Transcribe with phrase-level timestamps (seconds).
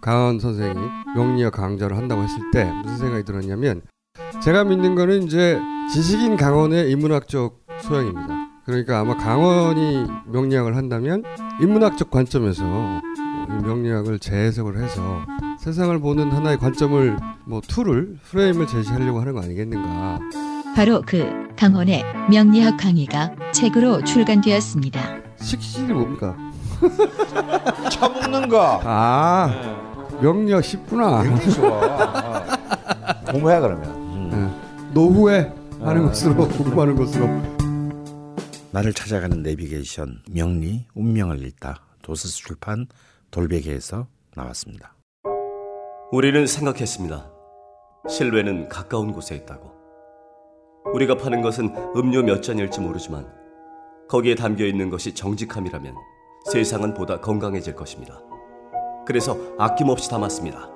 [0.00, 0.74] 강헌 선생이
[1.14, 3.82] 명리학 강좌를 한다고 했을 때 무슨 생각이 들었냐면
[4.42, 5.60] 제가 믿는 거는 이제
[5.92, 8.28] 지식인 강헌의 인문학적 소양입니다.
[8.64, 11.22] 그러니까 아마 강헌이 명리학을 한다면
[11.60, 12.62] 인문학적 관점에서
[13.62, 15.20] 명리학을 재해석을 해서
[15.58, 20.20] 세상을 보는 하나의 관점을 뭐 tool을 프레임을 제시하려고 하는 거 아니겠는가.
[20.76, 25.00] 바로 그 강헌의 명리학 강의가 책으로 출간되었습니다.
[25.40, 26.36] 식신이 뭡니까?
[27.90, 28.80] 처먹는 거.
[28.84, 29.89] 아
[30.20, 31.22] 명리학 쉽구나.
[31.22, 31.68] 굉장히 좋아.
[31.70, 32.44] 어.
[33.32, 33.84] 공부해 그러면.
[33.90, 34.30] 음.
[34.30, 34.92] 네.
[34.92, 37.26] 노후에 하는 것으로 공부하는 것으로.
[38.72, 42.86] 나를 찾아가는 내비게이션 명리 운명을 읽다 도서스 출판
[43.30, 44.94] 돌베개에서 나왔습니다.
[46.12, 47.30] 우리는 생각했습니다.
[48.08, 49.72] 실외는 가까운 곳에 있다고.
[50.94, 53.26] 우리가 파는 것은 음료 몇 잔일지 모르지만
[54.08, 55.94] 거기에 담겨 있는 것이 정직함이라면
[56.50, 58.20] 세상은 보다 건강해질 것입니다.
[59.10, 60.70] 그래서 아낌없이 담았습니다.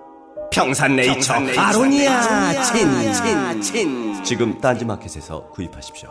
[0.51, 4.25] 평산네이처, 아로니아 친, 친, 친.
[4.25, 6.11] 지금 딴지마켓에서 구입하십시오.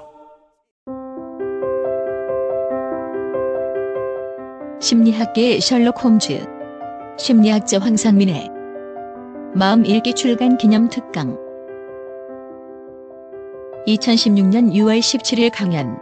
[4.79, 6.45] 심리학계의 셜록 홈즈,
[7.19, 8.49] 심리학자 황상민의
[9.53, 11.37] 마음 읽기 출간 기념 특강.
[13.85, 15.97] 2016년 6월 17일 강연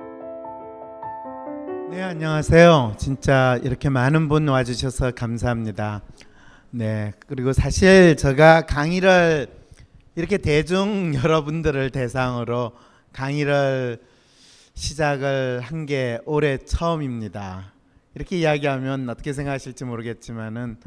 [1.92, 2.96] 네, 안녕하세요.
[2.98, 6.02] 진짜 이렇게 많은 분 와주셔서 감사합니다.
[6.70, 9.48] 네, 그리고 사실 제가 강의를
[10.16, 12.72] 이렇게 대중 여러분들을 대상으로
[13.14, 14.00] 강의를
[14.74, 17.74] 시작을 한 게 올해 처음입니다.
[18.16, 20.78] 이렇게 이야기하면 어떻게 생각하실지 모르겠지만은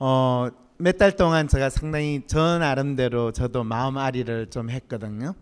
[0.00, 5.34] 어, 몇 달 동안 제가 상당히 저 나름대로 저도 마음 아리를 좀 했거든요.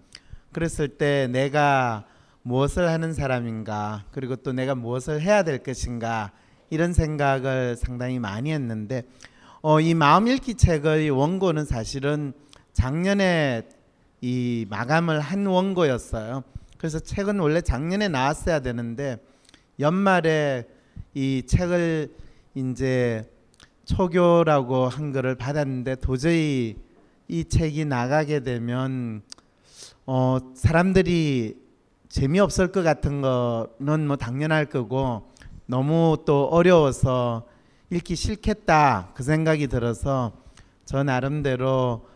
[0.53, 2.05] 그랬을 때 내가
[2.45, 6.31] 무엇을 하는 사람인가 그리고 또 내가 무엇을 해야 될 것인가
[6.69, 9.03] 이런 생각을 상당히 많이 했는데
[9.63, 12.35] 어, 이 마음 읽기 책의 원고는 사실은
[12.75, 13.63] 작년에
[14.21, 16.45] 이 마감을 한 원고였어요.
[16.77, 19.17] 그래서 책은 원래 작년에 나왔어야 되는데
[19.81, 20.69] 연말에
[21.15, 22.13] 이 책을
[22.55, 23.27] 이제
[23.87, 26.77] 초교라고 한 거를 받았는데 도저히
[27.27, 29.23] 이 책이 나가게 되면
[30.05, 31.64] 어 사람들이
[32.15, 35.29] 재미없을 것 같은 거는 뭐 당연할 거고
[35.67, 37.45] 너무 또 어려워서
[37.91, 40.31] 읽기 싫겠다 그 생각이 들어서
[40.85, 42.07] 저 나름대로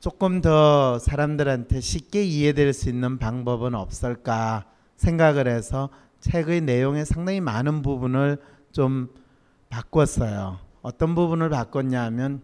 [0.00, 4.64] 조금 더 사람들한테 쉽게 이해될 수 있는 방법은 없을까
[4.96, 8.38] 생각을 해서 책의 내용의 상당히 많은 부분을
[8.72, 9.10] 좀
[9.68, 10.60] 바꿨어요.
[10.80, 12.40] 어떤 부분을 바꿨냐 하면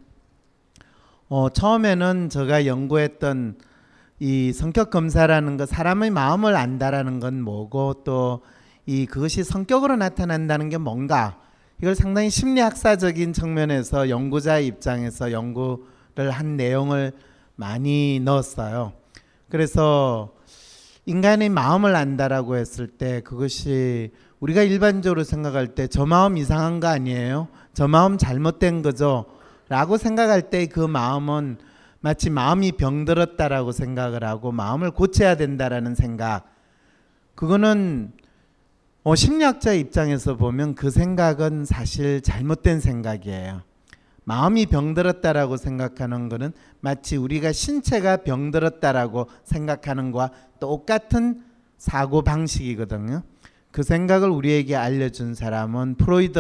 [1.31, 3.57] 어, 처음에는 제가 연구했던
[4.21, 8.41] 이 성격 검사라는 거 사람의 마음을 안다라는 건 뭐고 또
[8.89, 11.39] 이 그것이 성격으로 나타난다는 게 뭔가
[11.83, 17.13] 이걸 상당히 심리학사적인 측면에서 연구자의 입장에서 연구를 한 내용을
[17.55, 18.95] 많이 넣었어요.
[19.51, 20.33] 그래서
[21.05, 27.49] 인간의 마음을 안다라고 했을 때 그것이 우리가 일반적으로 생각할 때 저 마음 이상한 거 아니에요?
[27.75, 29.27] 저 마음 잘못된 거죠?
[29.69, 31.59] 라고 생각할 때 그 마음은
[32.01, 36.45] 마치 마음이 병들었다라고 생각을 하고 마음을 고쳐야 된다라는 생각.
[37.35, 38.13] 그거는
[39.05, 43.63] 어, 심리학자 입장에서 보면 그 생각은 사실 잘못된 생각이에요.
[44.25, 50.31] 마음이 병들었다라고 생각하는 것은 마치 우리가 신체가 병들었다라고 생각하는 것과
[50.61, 51.43] 똑같은
[51.79, 53.23] 사고 방식이거든요.
[53.71, 56.39] 그 생각을 우리에게 알려준 사람은 프로이드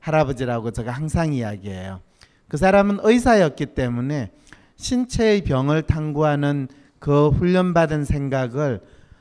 [0.00, 2.00] 할아버지라고 제가 항상 이야기해요.
[2.46, 4.30] 그 사람은 의사였기 때문에
[4.78, 8.80] 신체의 병을 탐구하는 그 훈련받은 생각을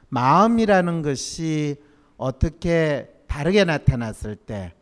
[0.09, 1.75] 마음이라는 것이
[2.15, 4.73] 어떻게 다르게 나타났을 때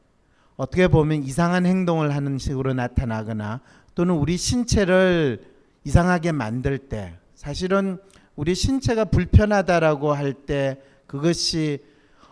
[0.56, 3.62] 어떻게 보면 이상한 행동을 하는 식으로 나타나거나
[3.96, 5.44] 또는 우리 신체를
[5.84, 7.98] 이상하게 만들 때 사실은
[8.36, 11.80] 우리 신체가 불편하다라고 할 때 그것이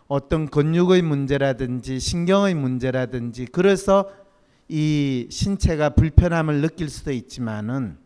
[0.08, 4.10] 어떤 근육의 문제라든지 신경의 문제라든지 그래서
[4.68, 8.03] 이 신체가 불편함을 느낄 수도 있지만은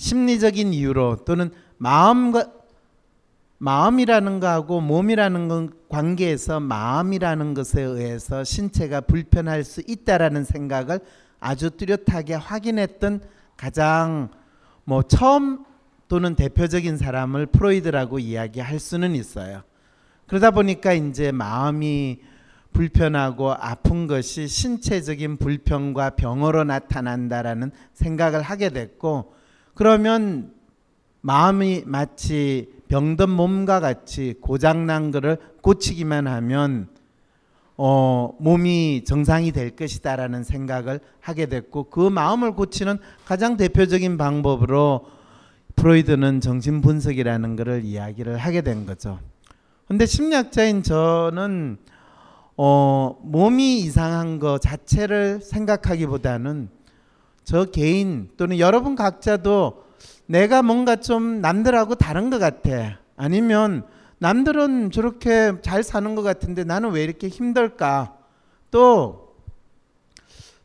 [0.00, 2.50] 심리적인 이유로 또는 마음과
[3.58, 11.00] 마음이라는 거하고 몸이라는 건 관계에서 마음이라는 것에 의해서 신체가 불편할 수 있다라는 생각을
[11.38, 13.20] 아주 뚜렷하게 확인했던
[13.58, 14.30] 가장
[14.84, 15.66] 뭐 처음
[16.08, 19.62] 또는 대표적인 사람을 프로이드라고 이야기할 수는 있어요.
[20.26, 22.20] 그러다 보니까 이제 마음이
[22.72, 29.39] 불편하고 아픈 것이 신체적인 불편과 병으로 나타난다라는 생각을 하게 됐고
[29.74, 30.52] 그러면
[31.20, 36.88] 마음이 마치 병든 몸과 같이 고장난 것을 고치기만 하면
[37.76, 45.06] 어, 몸이 정상이 될 것이다라는 생각을 하게 됐고 그 마음을 고치는 가장 대표적인 방법으로
[45.76, 49.18] 프로이드는 정신 분석이라는 것을 이야기를 하게 된 거죠.
[49.88, 51.78] 근데 심리학자인 저는
[52.56, 56.68] 어, 몸이 이상한 것 자체를 생각하기보다는
[57.50, 59.84] 저 개인 또는 여러분 각자도
[60.26, 63.00] 내가 뭔가 좀 남들하고 다른 것 같아.
[63.16, 63.84] 아니면
[64.18, 68.16] 남들은 저렇게 잘 사는 것 같은데 나는 왜 이렇게 힘들까?
[68.70, 69.34] 또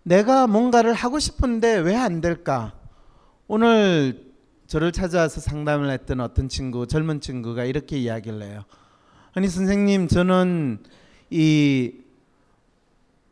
[0.04, 2.74] 내가 뭔가를 하고 싶은데 왜 안 될까?
[3.48, 4.24] 오늘
[4.68, 8.64] 저를 찾아와서 상담을 했던 어떤 친구, 젊은 친구가 이렇게 이야기를 해요.
[9.34, 10.84] 아니 선생님, 저는
[11.32, 11.94] 이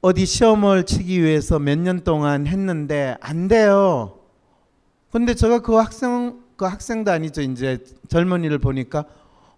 [0.03, 4.19] 어디 시험을 치기 위해서 몇 년 동안 했는데 안 돼요.
[5.11, 7.41] 근데 제가 그 학생 그 학생도 아니죠.
[7.41, 9.05] 이제 젊은이를 보니까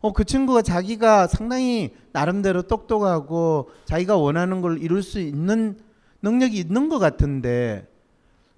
[0.02, 5.80] 어 그 친구가 자기가 상당히 나름대로 똑똑하고 자기가 원하는 걸 이룰 수 있는
[6.22, 7.88] 능력이 있는 것 같은데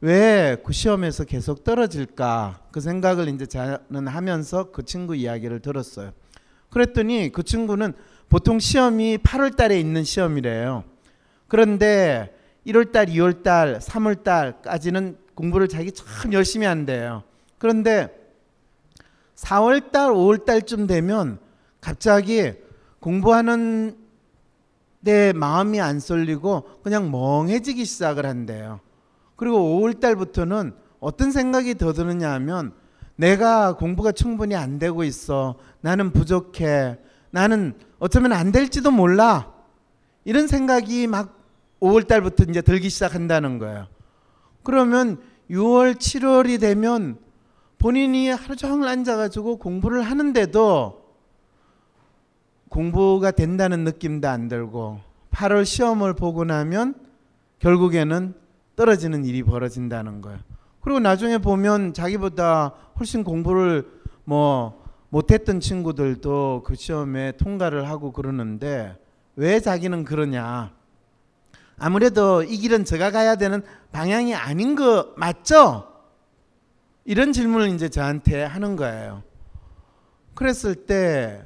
[0.02, 6.12] 왜 그 시험에서 계속 떨어질까 그 생각을 이제 저는 하면서 그 친구 이야기를 들었어요.
[6.70, 7.94] 그랬더니 그 친구는
[8.28, 10.84] 보통 시험이 8월 달에 있는 시험이래요.
[11.48, 12.34] 그런데
[12.66, 17.24] 1월 달, 2월 달, 3월 달까지는 공부를 자기 참 열심히 한대요.
[17.58, 18.10] 그런데
[19.36, 21.40] 4월 달, 5월 달쯤 되면
[21.80, 22.54] 갑자기
[23.00, 23.98] 공부하는
[25.04, 28.82] 데 마음이 안 쏠리고 그냥 멍해지기 시작을 한대요.
[29.36, 32.74] 그리고 5월 달부터는 어떤 생각이 더 드느냐 하면
[33.16, 35.56] 내가 공부가 충분히 안 되고 있어.
[35.82, 36.98] 나는 부족해.
[37.32, 39.54] 나는 어쩌면 안 될지도 몰라.
[40.26, 41.37] 이런 생각이 막
[41.82, 43.88] 5월 달부터 이제 들기 시작한다는 거예요.
[44.64, 47.18] 그러면 6월, 7월이 되면
[47.80, 51.06] 본인이 하루 종일 앉아가지고 공부를 하는데도
[52.70, 55.00] 공부가 된다는 느낌도 안 들고
[55.32, 56.96] 8월 시험을 보고 나면
[57.60, 58.34] 결국에는
[58.76, 60.40] 떨어지는 일이 벌어진다는 거예요.
[60.82, 63.88] 그리고 나중에 보면 자기보다 훨씬 공부를
[64.24, 68.98] 뭐 못했던 친구들도 그 시험에 통과를 하고 그러는데
[69.36, 70.77] 왜 자기는 그러냐?
[71.80, 75.88] 아무래도 이 길은 제가 가야 되는 방향이 아닌 거 맞죠?
[77.06, 79.24] 이런 질문을 이제 저한테 하는 거예요.
[80.34, 81.42] 그랬을 때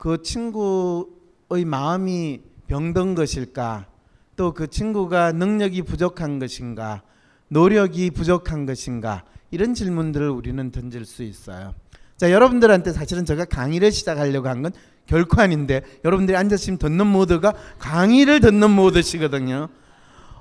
[0.00, 3.86] 그 친구의 마음이 병든 것일까?
[4.36, 7.02] 또 그 친구가 능력이 부족한 것인가?
[7.48, 9.24] 노력이 부족한 것인가?
[9.50, 11.74] 이런 질문들을 우리는 던질 수 있어요.
[12.16, 14.72] 자, 여러분들한테 사실은 제가 강의를 시작하려고 한 건
[15.10, 19.68] 결코 아닌데 여러분들이 지금 듣는 모드가 강의를 듣는 모드시거든요.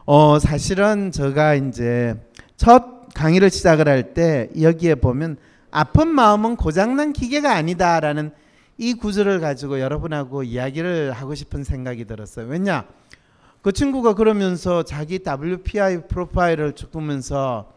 [0.06, 2.16] 어, 사실은 제가 이제
[2.56, 5.38] 첫 강의를 시작을 할 때 여기에 보면
[5.72, 8.30] 아픈 마음은 고장난 기계가 아니다라는
[8.78, 12.46] 이 구절을 가지고 여러분하고 이야기를 하고 싶은 생각이 들었어요.
[12.46, 12.86] 왜냐?
[13.64, 17.74] 그 친구가 그러면서 자기 WPI 프로파일을 쭉 보면서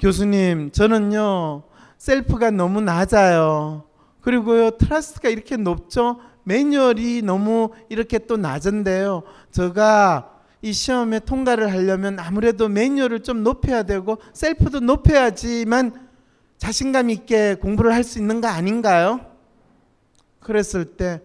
[0.00, 1.64] 교수님, 저는요,
[1.98, 3.87] 셀프가 너무 낮아요.
[4.20, 6.20] 그리고요, 트러스트가 이렇게 높죠?
[6.44, 9.22] 매뉴얼이 너무 이렇게 또 낮은데요.
[9.50, 16.08] 제가 이 시험에 통과를 하려면 아무래도 매뉴얼을 좀 높여야 되고 셀프도 높여야지만
[16.56, 19.20] 자신감 있게 공부를 할 수 있는 거 아닌가요?
[20.40, 21.20] 그랬을 때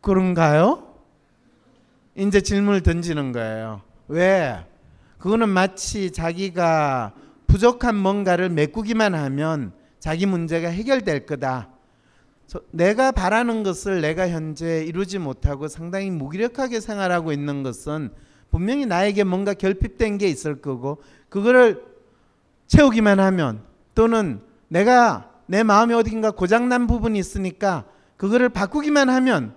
[0.00, 0.88] 그런가요?
[2.16, 3.82] 이제 질문을 던지는 거예요.
[4.08, 4.66] 왜?
[5.18, 7.12] 그거는 마치 자기가
[7.46, 11.68] 부족한 뭔가를 메꾸기만 하면 자기 문제가 해결될 거다.
[12.72, 18.10] 내가 바라는 것을 내가 현재 이루지 못하고 상당히 무기력하게 생활하고 있는 것은
[18.50, 21.84] 분명히 나에게 뭔가 결핍된 게 있을 거고 그거를
[22.66, 23.62] 채우기만 하면
[23.94, 27.84] 또는 내가 내 마음에 어딘가 고장난 부분이 있으니까
[28.16, 29.54] 그거를 바꾸기만 하면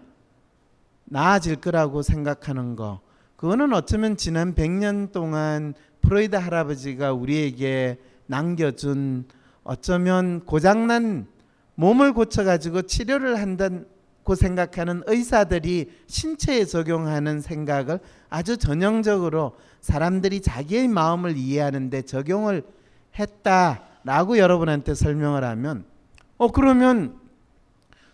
[1.06, 3.02] 나아질 거라고 생각하는 거.
[3.36, 7.98] 그거는 어쩌면 지난 100년 동안 프로이드 할아버지가 우리에게
[8.28, 9.26] 남겨준
[9.66, 11.28] 어쩌면 고장난
[11.76, 22.04] 몸을 고쳐가지고 치료를 한다고 생각하는 의사들이 신체에 적용하는 생각을 아주 전형적으로 사람들이 자기의 마음을 이해하는데
[22.04, 22.64] 적용을
[23.20, 25.84] 했다라고 여러분한테 설명을 하면
[26.38, 27.20] 어 그러면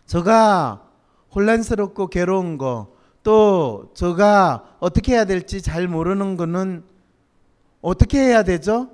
[0.07, 0.89] 저가
[1.35, 6.83] 혼란스럽고 괴로운 거 또 저가 어떻게 해야 될지 잘 모르는 거는
[7.81, 8.89] 어떻게 해야 되죠?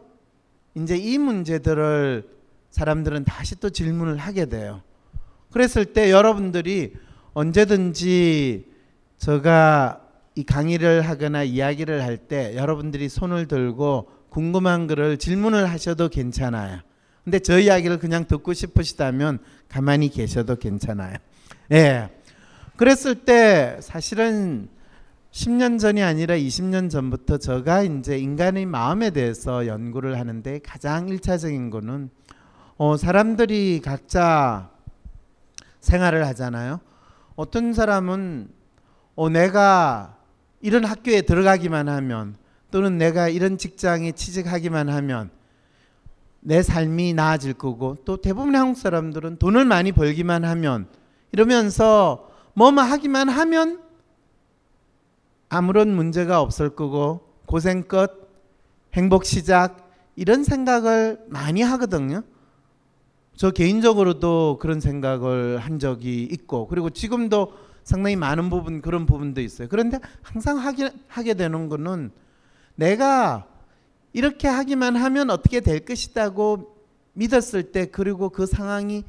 [0.75, 2.36] 이제 이 문제들을
[2.77, 4.83] 사람들은 다시 또 질문을 하게 돼요.
[5.51, 6.93] 그랬을 때 여러분들이
[7.33, 8.67] 언제든지
[9.17, 10.01] 제가
[10.35, 16.81] 이 강의를 하거나 이야기를 할 때 여러분들이 손을 들고 궁금한 거를 질문을 하셔도 괜찮아요.
[17.23, 21.15] 근데 저 이야기를 그냥 듣고 싶으시다면 가만히 계셔도 괜찮아요.
[21.71, 22.09] 예.
[22.75, 24.69] 그랬을 때 사실은
[25.31, 32.11] 10년 전이 아니라 20년 전부터 제가 이제 인간의 마음에 대해서 연구를 하는데 가장 일차적인 거는
[32.77, 34.69] 어, 사람들이 각자
[35.79, 36.79] 생활을 하잖아요.
[37.35, 38.49] 어떤 사람은
[39.15, 40.17] 어, 내가
[40.61, 42.35] 이런 학교에 들어가기만 하면
[42.69, 45.31] 또는 내가 이런 직장에 취직하기만 하면
[46.39, 50.87] 내 삶이 나아질 거고 또 대부분의 한국 사람들은 돈을 많이 벌기만 하면
[51.31, 53.81] 이러면서 뭐만 하기만 하면
[55.49, 58.29] 아무런 문제가 없을 거고 고생 끝
[58.93, 62.23] 행복 시작 이런 생각을 많이 하거든요.
[63.37, 67.53] 저 개인적으로도 그런 생각을 한 적이 있고 그리고 지금도
[67.83, 69.67] 상당히 많은 부분 그런 부분도 있어요.
[69.69, 72.11] 그런데 항상 하게, 하게 되는 거는
[72.75, 73.47] 내가
[74.11, 76.75] 이렇게 하기만 하면 어떻게 될 것이다고
[77.13, 79.03] 믿었을 때 그리고 그 상황이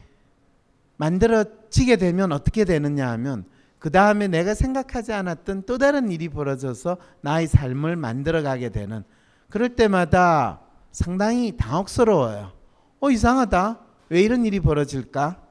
[0.99, 3.47] 만들어지게 되면 어떻게 되느냐 하면
[3.79, 9.05] 그 다음에 내가 생각하지 않았던 또 다른 일이 벌어져서 나의 삶을 만들어가게 되는
[9.49, 10.61] 그럴 때마다
[10.93, 12.53] 상당히 당혹스러워요.
[13.01, 13.88] 어 이상하다.
[14.11, 15.43] 왜 이런 일이 벌어질까?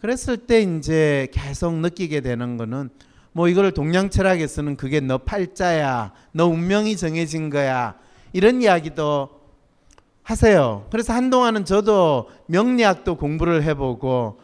[0.00, 2.90] 그랬을 때 이제 계속 느끼게 되는 거는
[3.32, 6.12] 뭐 이걸 동양 철학에서는 그게 너 팔자야.
[6.32, 7.96] 너 운명이 정해진 거야.
[8.32, 9.40] 이런 이야기도
[10.22, 10.86] 하세요.
[10.90, 14.40] 그래서 한동안은 저도 명리학도 공부를 해보고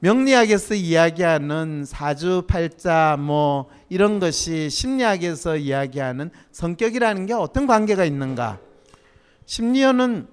[0.00, 8.58] 명리학에서 이야기하는 사주팔자 뭐 이런 것이 심리학에서 이야기하는 성격이라는 게 어떤 관계가 있는가?
[9.46, 10.28] 심리학은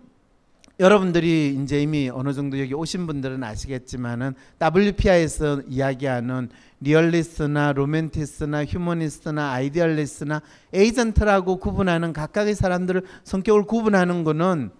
[0.79, 6.49] 여러분들이 이제 이미 어느 정도 여기 오신 분들은 아시겠지만은 WPI에서 이야기하는
[6.81, 10.41] 리얼리스트나 로맨티스트나 휴머니스트나 idealist나
[10.73, 14.71] 에이전트라고 구분하는 각각의 사람들을 성격을 구분하는 거는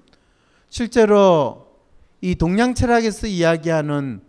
[0.69, 1.67] 실제로
[2.21, 4.21] 이 동양 철학에서 이야기하는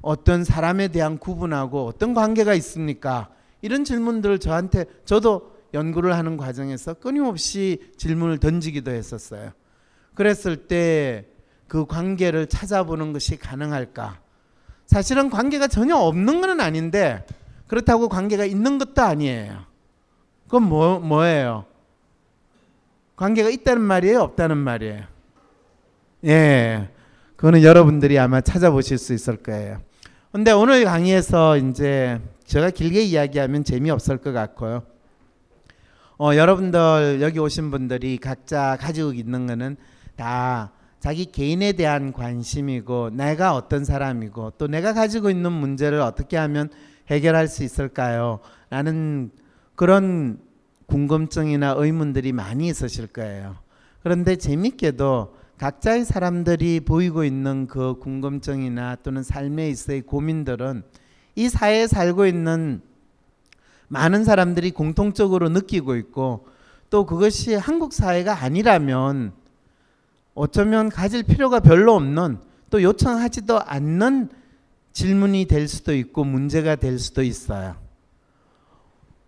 [0.00, 3.28] 어떤 사람에 대한 구분하고 어떤 관계가 있습니까?
[3.60, 9.52] 이런 질문들을 저한테 저도 연구를 하는 과정에서 끊임없이 질문을 던지기도 했었어요.
[10.14, 11.32] 그랬을 때
[11.72, 14.18] 그 관계를 찾아보는 것이 가능할까?
[14.84, 17.24] 사실은 관계가 전혀 없는 건 아닌데
[17.66, 19.64] 그렇다고 관계가 있는 것도 아니에요.
[20.44, 21.64] 그건 뭐, 뭐예요?
[23.16, 24.20] 관계가 있다는 말이에요?
[24.20, 25.04] 없다는 말이에요?
[26.26, 26.90] 예.
[27.36, 29.80] 그거는 여러분들이 아마 찾아보실 수 있을 거예요.
[30.30, 34.82] 근데 오늘 강의에서 이제 제가 길게 이야기하면 재미없을 것 같고요.
[36.18, 39.78] 어, 여러분들 여기 오신 분들이 각자 가지고 있는 거는
[40.22, 46.70] 다 자기 개인에 대한 관심이고 내가 어떤 사람이고 또 내가 가지고 있는 문제를 어떻게 하면
[47.08, 48.38] 해결할 수 있을까요?
[48.70, 49.32] 라는
[49.74, 50.38] 그런
[50.86, 53.56] 궁금증이나 의문들이 많이 있으실 거예요.
[54.04, 60.84] 그런데 재밌게도 각자의 사람들이 보이고 있는 그 궁금증이나 또는 삶에 있어의 고민들은
[61.34, 62.80] 이 사회에 살고 있는
[63.88, 66.46] 많은 사람들이 공통적으로 느끼고 있고
[66.90, 69.41] 또 그것이 한국 사회가 아니라면
[70.34, 72.38] 어쩌면 가질 필요가 별로 없는
[72.70, 74.30] 또 요청하지도 않는
[74.92, 77.76] 질문이 될 수도 있고 문제가 될 수도 있어요.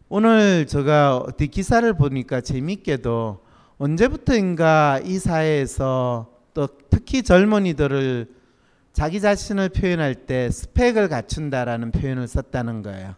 [0.08, 3.42] 오늘 제가 어디 기사를 보니까 재밌게도
[3.78, 8.28] 언제부터인가 이 사회에서 또 특히 젊은이들을
[8.92, 13.16] 자기 자신을 표현할 때 스펙을 갖춘다라는 표현을 썼다는 거예요.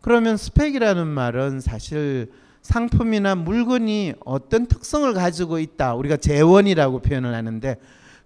[0.00, 2.32] 그러면 스펙이라는 말은 사실
[2.62, 5.94] 상품이나 물건이 어떤 특성을 가지고 있다.
[5.94, 7.76] 우리가 재원이라고 표현을 하는데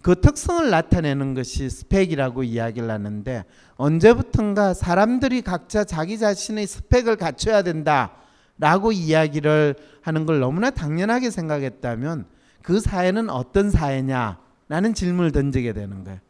[0.03, 3.45] 그 특성을 나타내는 것이 스펙이라고 이야기를 하는데
[3.77, 12.27] 언제부턴가 사람들이 각자 자기 자신의 스펙을 갖춰야 된다라고 이야기를 하는 걸 너무나 당연하게 생각했다면
[12.63, 16.21] 그 사회는 어떤 사회냐라는 질문을 던지게 되는 거예요.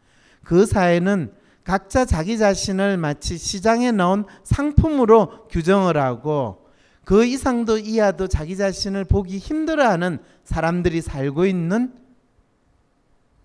[0.45, 1.33] 그 사회는
[1.65, 6.64] 각자 자기 자신을 마치 시장에 나온 상품으로 규정을 하고
[7.05, 11.93] 그 이상도 이하도 자기 자신을 보기 힘들어하는 사람들이 살고 있는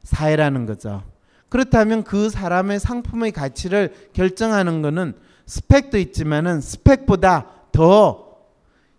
[0.03, 1.03] 사회라는 거죠.
[1.49, 5.13] 그렇다면 그 사람의 상품의 가치를 결정하는 것은
[5.45, 8.37] 스펙도 있지만은 스펙보다 더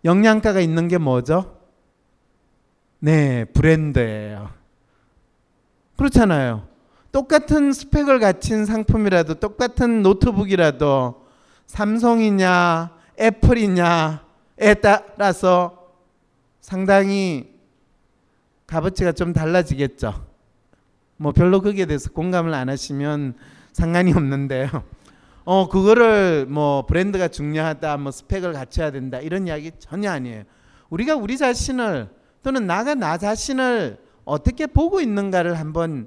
[0.05, 1.59] 영양가가 있는 게 뭐죠?
[2.99, 4.50] 네, 브랜드예요.
[5.97, 6.67] 그렇잖아요.
[7.12, 11.26] 똑같은 스펙을 갖춘 상품이라도 똑같은 노트북이라도
[11.67, 14.29] 삼성이냐 애플이냐
[14.61, 15.95] 에 따라서
[16.61, 17.59] 상당히
[18.67, 20.26] 값어치가 좀 달라지겠죠.
[21.17, 23.35] 뭐 별로 거기에 대해서 공감을 안 하시면
[23.73, 24.69] 상관이 없는데요.
[25.45, 30.45] 어 그거를 뭐 브랜드가 중요하다, 뭐 스펙을 갖춰야 된다 이런 이야기 전혀 아니에요.
[30.90, 32.11] 우리가 우리 자신을
[32.43, 36.07] 또는 나가 나 자신을 어떻게 보고 있는가를 한번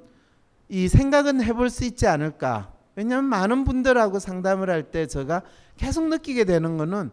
[0.68, 2.72] 이 생각은 해볼 수 있지 않을까.
[2.94, 5.42] 왜냐하면 많은 분들하고 상담을 할 때 제가
[5.76, 7.10] 계속 느끼게 되는 거는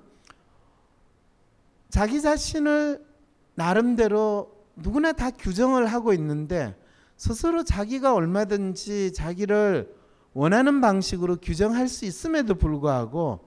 [1.92, 3.06] 자기 자신을
[3.54, 6.76] 나름대로 누구나 다 규정을 하고 있는데
[7.18, 9.94] 스스로 자기가 얼마든지 자기를
[10.34, 13.42] 원하는 방식으로 규정할 수 있음에도 불구하고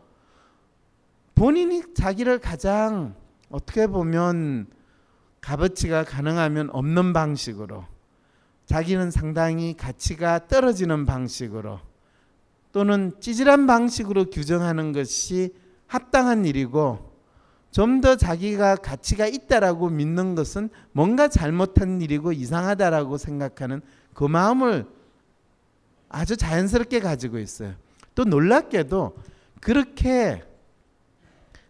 [1.34, 3.16] 본인이 자기를 가장
[3.48, 4.66] 어떻게 보면
[5.40, 7.86] 값어치가 가능하면 없는 방식으로
[8.66, 11.80] 자기는 상당히 가치가 떨어지는 방식으로
[12.72, 15.54] 또는 찌질한 방식으로 규정하는 것이
[15.86, 17.13] 합당한 일이고
[17.74, 23.82] 좀 더 자기가 가치가 있다라고 믿는 것은 뭔가 잘못한 일이고 이상하다라고 생각하는
[24.14, 24.86] 그 마음을
[26.08, 27.74] 아주 자연스럽게 가지고 있어요.
[28.14, 29.16] 또 놀랍게도
[29.60, 30.44] 그렇게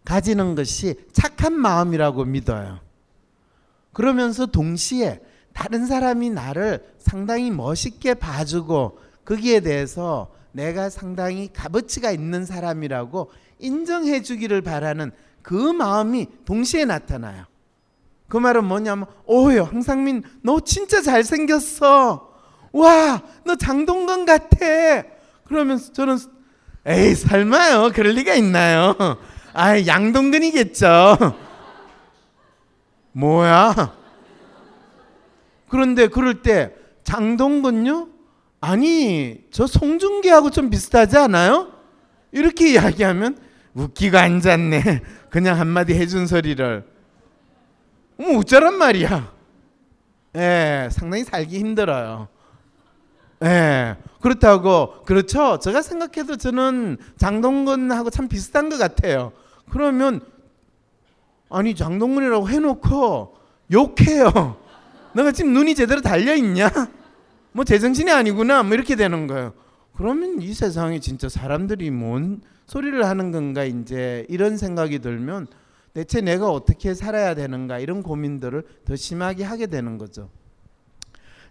[0.05, 2.81] 가지는 것이 착한 마음이라고 믿어요.
[3.95, 5.23] 그러면서 동시에
[5.55, 14.61] 다른 사람이 나를 상당히 멋있게 봐주고 거기에 대해서 내가 상당히 값어치가 있는 사람이라고 인정해 주기를
[14.61, 15.11] 바라는
[15.45, 17.45] 그 마음이 동시에 나타나요.
[18.29, 22.33] 그 말은 뭐냐면 오요 황상민 너 진짜 잘생겼어.
[22.73, 24.57] 와 너 장동건 같아.
[25.45, 26.17] 그러면서 저는
[26.87, 28.97] 에이 설마요 그럴 리가 있나요?
[29.53, 31.17] 아 양동근이겠죠.
[33.13, 33.95] 뭐야?
[35.69, 36.75] 그런데 그럴 때
[37.05, 38.09] 장동건요?
[38.63, 41.71] 아니 저 송중기하고 좀 비슷하지 않아요?
[42.33, 43.44] 이렇게 이야기하면
[43.75, 45.03] 웃기고 앉았네.
[45.31, 46.85] 그냥 한마디 해준 소리를.
[48.19, 49.33] 어머 어쩌란 말이야.
[50.37, 52.29] 예, 상당히 살기 힘들어요.
[53.43, 55.59] 예, 그렇다고 그렇죠.
[55.59, 59.33] 제가 생각해도 저는 장동건하고 참 비슷한 것 같아요.
[59.71, 60.21] 그러면
[61.51, 63.37] 아니 장동건이라고 해놓고
[63.73, 64.57] 욕해요.
[65.15, 66.71] 내가 지금 눈이 제대로 달려 있냐?
[67.53, 68.63] 뭐 제정신이 아니구나.
[68.63, 69.53] 뭐 이렇게 되는 거예요.
[69.97, 75.47] 그러면 이 세상에 진짜 사람들이 뭔 소리를 하는 건가 이제 이런 생각이 들면
[75.93, 80.29] 대체 내가 어떻게 살아야 되는가 이런 고민들을 더 심하게 하게 되는 거죠.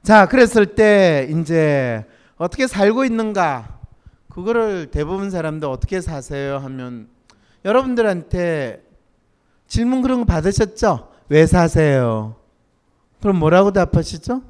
[0.01, 3.79] 자, 그랬을 때 이제 어떻게 살고 있는가
[4.29, 7.07] 그거를 대부분 사람들 어떻게 사세요 하면
[7.63, 8.83] 여러분들한테
[9.67, 11.09] 질문 그런 거 받으셨죠?
[11.29, 12.35] 왜 사세요?
[13.21, 14.41] 그럼 뭐라고 답하시죠?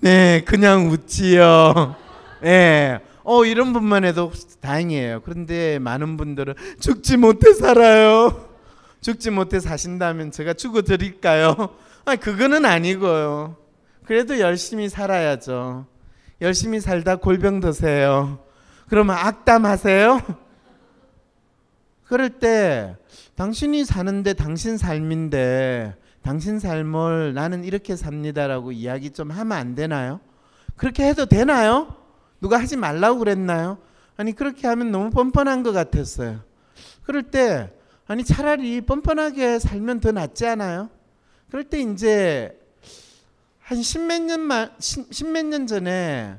[0.00, 1.96] 네, 그냥 웃지요.
[2.44, 3.00] 예.
[3.30, 5.20] 어, 이런 분만 해도 다행이에요.
[5.20, 8.48] 그런데 많은 분들은 죽지 못해 살아요.
[9.02, 11.54] 죽지 못해 사신다면 제가 죽어 드릴까요?
[12.06, 13.54] 아, 그거는 아니고요.
[14.06, 15.84] 그래도 열심히 살아야죠.
[16.40, 18.38] 열심히 살다 골병 드세요.
[18.88, 20.22] 그러면 악담하세요?
[22.04, 22.96] 그럴 때
[23.34, 30.18] 당신이 사는데 당신 삶인데 당신 삶을 나는 이렇게 삽니다라고 이야기 좀 하면 안 되나요?
[30.76, 31.97] 그렇게 해도 되나요?
[32.40, 33.78] 누가 하지 말라고 그랬나요?
[34.16, 36.40] 아니 그렇게 하면 너무 뻔뻔한 것 같았어요.
[37.04, 37.72] 그럴 때
[38.06, 40.90] 아니 차라리 뻔뻔하게 살면 더 낫지 않아요?
[41.50, 42.58] 그럴 때 이제
[43.58, 46.36] 한 십몇 년만 십몇 년 전에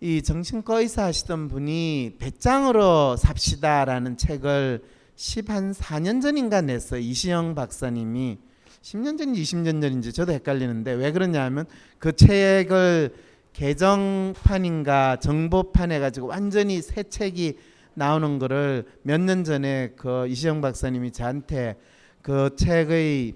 [0.00, 4.82] 이 정신과 의사 하시던 분이 배짱으로 삽시다라는 책을
[5.16, 7.00] 10한 4년 전인가 냈어요.
[7.00, 8.38] 이시영 박사님이
[8.82, 11.66] 10년 전인지 20년 전인지 저도 헷갈리는데 왜 그러냐면
[11.98, 13.12] 그 책을
[13.58, 17.58] 개정판인가 정보판 해 가지고 완전히 새 책이
[17.94, 21.76] 나오는 거를 몇 년 전에 그 이시영 박사님이 저한테
[22.22, 23.34] 그 책의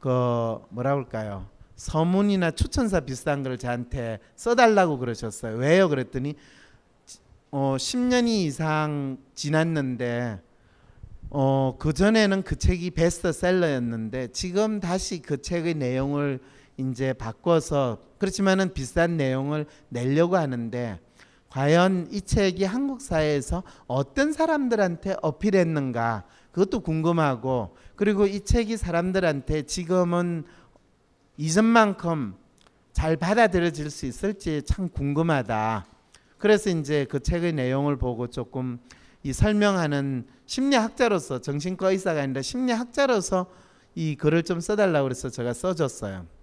[0.00, 0.08] 그
[0.70, 1.46] 뭐라 그럴까요?
[1.76, 5.58] 서문이나 추천사 비슷한 걸 저한테 써달라고 그러셨어요.
[5.58, 5.90] 왜요?
[5.90, 6.34] 그랬더니
[7.50, 10.40] 어 10년이 이상 지났는데
[11.28, 16.40] 어, 그 전에는 그 책이 베스트셀러였는데 지금 다시 그 책의 내용을
[16.78, 20.98] 이제 바꿔서 그렇지만은 비싼 내용을 내려고 하는데
[21.50, 30.44] 과연 이 책이 한국 사회에서 어떤 사람들한테 어필했는가 그것도 궁금하고 그리고 이 책이 사람들한테 지금은
[31.36, 32.36] 이전만큼
[32.92, 35.86] 잘 받아들여질 수 있을지 참 궁금하다.
[36.36, 38.78] 그래서 이제 그 책의 내용을 보고 조금
[39.22, 43.46] 이 설명하는 심리학자로서 정신과 의사가 아니라 심리학자로서
[43.94, 46.37] 이 글을 좀 써달라고 그래서 제가 써줬어요.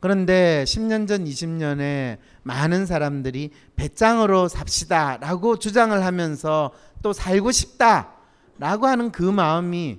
[0.00, 9.22] 그런데 10년 전, 20년에 많은 사람들이 배짱으로 삽시다라고 주장을 하면서 또 살고 싶다라고 하는 그
[9.22, 9.98] 마음이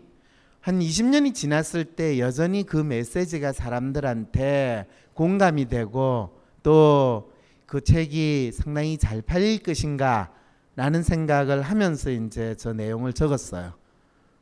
[0.61, 9.21] 한 20년이 지났을 때 여전히 그 메시지가 사람들한테 공감이 되고 또 그 책이 상당히 잘
[9.21, 10.31] 팔릴 것인가
[10.75, 13.73] 라는 생각을 하면서 이제 저 내용을 적었어요.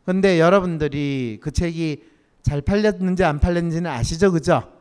[0.05, 2.03] 근데 여러분들이 그 책이
[2.41, 4.31] 잘 팔렸는지 안 팔렸는지는 아시죠?
[4.31, 4.71] 그죠?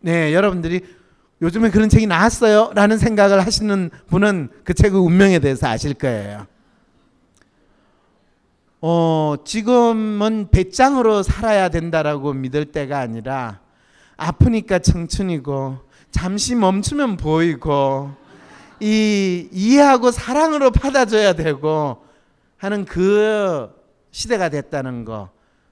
[0.00, 0.80] 네, 여러분들이
[1.42, 6.46] 요즘에 그런 책이 나왔어요 라는 생각을 하시는 분은 그 책의 운명에 대해서 아실 거예요.
[8.82, 13.60] 어, 지금은 배짱으로 살아야 된다라고 믿을 때가 아니라
[14.16, 15.78] 아프니까 청춘이고
[16.10, 18.10] 잠시 멈추면 보이고
[18.80, 22.04] 이 이해하고 사랑으로 받아줘야 되고
[22.56, 23.70] 하는 그
[24.10, 25.30] 시대가 됐다는 거.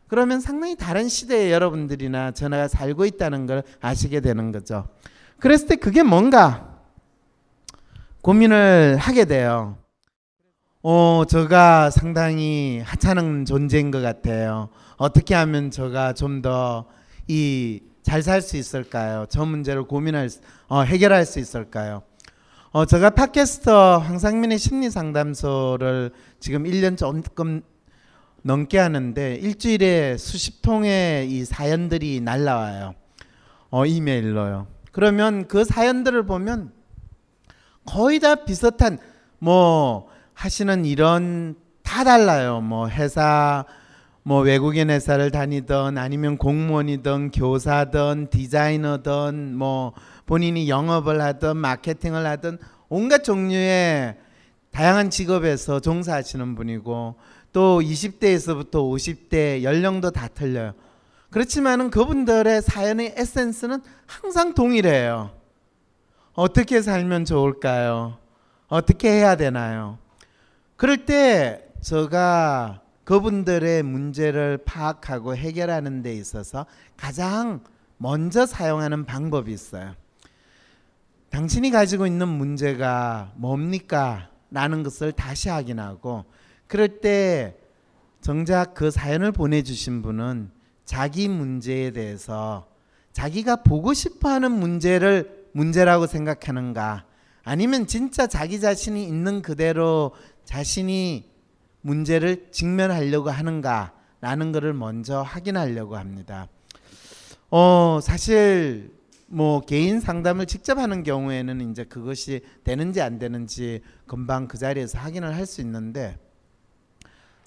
[0.08, 4.88] 그러면 상당히 다른 시대에 여러분들이나 전화가 살고 있다는 걸 아시게 되는 거죠.
[5.38, 6.78] 그랬을 때 그게 뭔가
[8.22, 9.78] 고민을 하게 돼요.
[10.82, 14.68] 어, 제가 상당히 하찮은 존재인 것 같아요.
[14.96, 16.86] 어떻게 하면 제가 좀 더
[17.28, 19.26] 이 잘 살 수 있을까요?
[19.28, 22.02] 저 문제를 고민할 수- 어, 해결할 수 있을까요?
[22.70, 27.60] 어, 제가 팟캐스터 황상민의 심리 상담소를 지금 1년 조금
[28.42, 32.94] 넘게 하는데 일주일에 수십 통의 이 사연들이 날라와요.
[33.70, 34.66] 어, 이메일로요.
[34.92, 36.72] 그러면 그 사연들을 보면
[37.84, 38.98] 거의 다 비슷한
[39.38, 42.60] 뭐 하시는 일은 다 달라요.
[42.60, 43.64] 뭐 회사
[44.22, 49.94] 뭐 외국인 회사를 다니던 아니면 공무원이든 교사든 디자이너든 뭐
[50.26, 52.58] 본인이 영업을 하든 마케팅을 하든
[52.90, 54.16] 온갖 종류의
[54.70, 57.16] 다양한 직업에서 종사하시는 분이고
[57.52, 60.72] 또 20대에서부터 50대 연령도 다 틀려요.
[61.30, 65.30] 그렇지만은 그분들의 사연의 에센스는 항상 동일해요.
[66.34, 68.18] 어떻게 살면 좋을까요?
[68.68, 69.98] 어떻게 해야 되나요?
[70.76, 77.60] 그럴 때 제가 그분들의 문제를 파악하고 해결하는 데 있어서 가장
[77.96, 79.94] 먼저 사용하는 방법이 있어요.
[81.30, 84.30] 당신이 가지고 있는 문제가 뭡니까?
[84.50, 86.24] 라는 것을 다시 확인하고
[86.68, 87.56] 그럴 때
[88.20, 90.50] 정작 그 사연을 보내주신 분은
[90.84, 92.68] 자기 문제에 대해서
[93.12, 97.04] 자기가 보고 싶어 하는 문제를 문제라고 생각하는가
[97.42, 100.12] 아니면 진짜 자기 자신이 있는 그대로
[100.44, 101.28] 자신이
[101.80, 106.48] 문제를 직면하려고 하는가 라는 것을 먼저 확인하려고 합니다.
[107.50, 108.90] 어, 사실
[109.26, 115.34] 뭐 개인 상담을 직접 하는 경우에는 이제 그것이 되는지 안 되는지 금방 그 자리에서 확인을
[115.34, 116.18] 할 수 있는데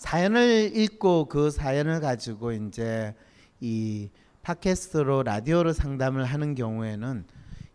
[0.02, 3.14] 사연을 읽고 그 사연을 가지고 이제
[3.60, 4.10] 이
[4.42, 7.24] 팟캐스트로 라디오로 상담을 하는 경우에는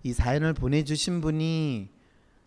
[0.03, 1.89] 이 사연을 보내주신 분이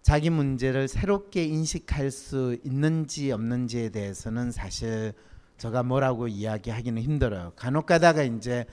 [0.01, 5.13] 자기 문제를 새롭게 인식할 수 있는지 없는지에 대해서는 사실
[5.57, 7.53] 제가 뭐라고 이야기하기는 힘들어요.
[7.55, 8.65] 간혹 가다가 이제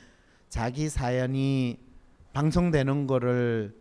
[0.48, 1.78] 자기 사연이
[2.32, 3.76] 방송되는 거를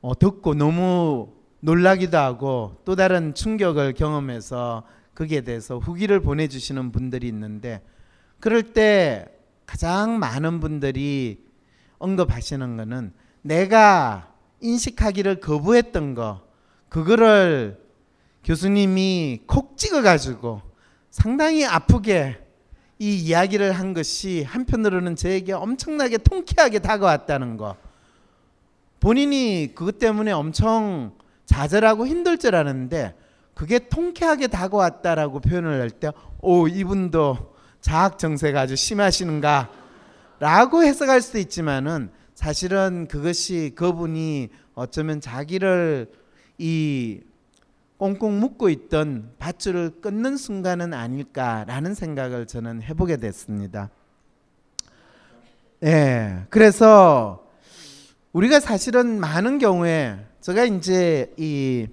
[0.00, 4.82] 어, 듣고 너무 놀라기도 하고 또 다른 충격을 경험해서
[5.22, 7.80] 거기에 대해서 후기를 보내주시는 분들이 있는데
[8.40, 9.26] 그럴 때
[9.66, 11.44] 가장 많은 분들이
[11.98, 16.42] 언급하시는 거는 내가 인식하기를 거부했던 거
[16.88, 17.80] 그거를
[18.44, 20.60] 교수님이 콕 찍어가지고
[21.10, 22.38] 상당히 아프게
[22.98, 27.76] 이 이야기를 한 것이 한편으로는 저에게 엄청나게 통쾌하게 다가왔다는 거.
[29.00, 31.12] 본인이 그것 때문에 엄청
[31.46, 33.21] 좌절하고 힘들 줄 알았는데
[33.54, 36.10] 그게 통쾌하게 다가왔다라고 표현을 할 때,
[36.40, 39.68] 오 이분도 자학 정세가 아주 심하시는가라고
[40.82, 46.10] 해석할 수도 있지만은 사실은 그것이 그분이 어쩌면 자기를
[46.58, 47.20] 이
[47.98, 53.90] 꽁꽁 묶고 있던 밧줄을 끊는 순간은 아닐까라는 생각을 저는 해보게 됐습니다.
[55.84, 57.46] 예, 그래서
[58.32, 61.86] 우리가 사실은 많은 경우에 제가 이제 이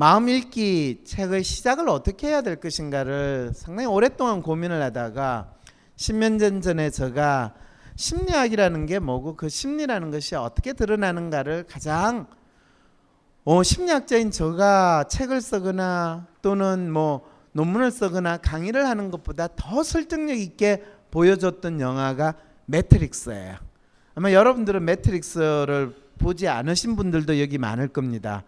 [0.00, 5.52] 마음 읽기 책의 시작을 어떻게 해야 될 것인가를 상당히 오랫동안 고민을 하다가
[5.96, 7.52] 십몇 년 전에 제가
[7.96, 12.28] 심리학이라는 게 뭐고 그 심리라는 것이 어떻게 드러나는가를 가장
[13.44, 20.82] 어, 심리학자인 제가 책을 쓰거나 또는 뭐 논문을 쓰거나 강의를 하는 것보다 더 설득력 있게
[21.10, 23.56] 보여줬던 영화가 매트릭스예요.
[24.14, 28.44] 아마 여러분들은 매트릭스를 보지 않으신 분들도 여기 많을 겁니다.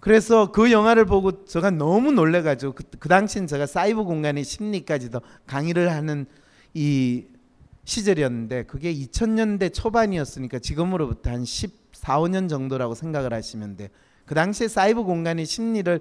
[0.00, 5.90] 그래서 그 영화를 보고 제가 너무 놀래가지고 그, 그 당시엔 제가 사이버 공간의 심리까지도 강의를
[5.90, 6.26] 하는
[6.74, 7.24] 이
[7.84, 13.90] 시절이었는데 그게 2000년대 초반이었으니까 지금으로부터 한 14, 5년 정도라고 생각을 하시면 돼.
[14.26, 16.00] 그 당시에 사이버 공간의 심리를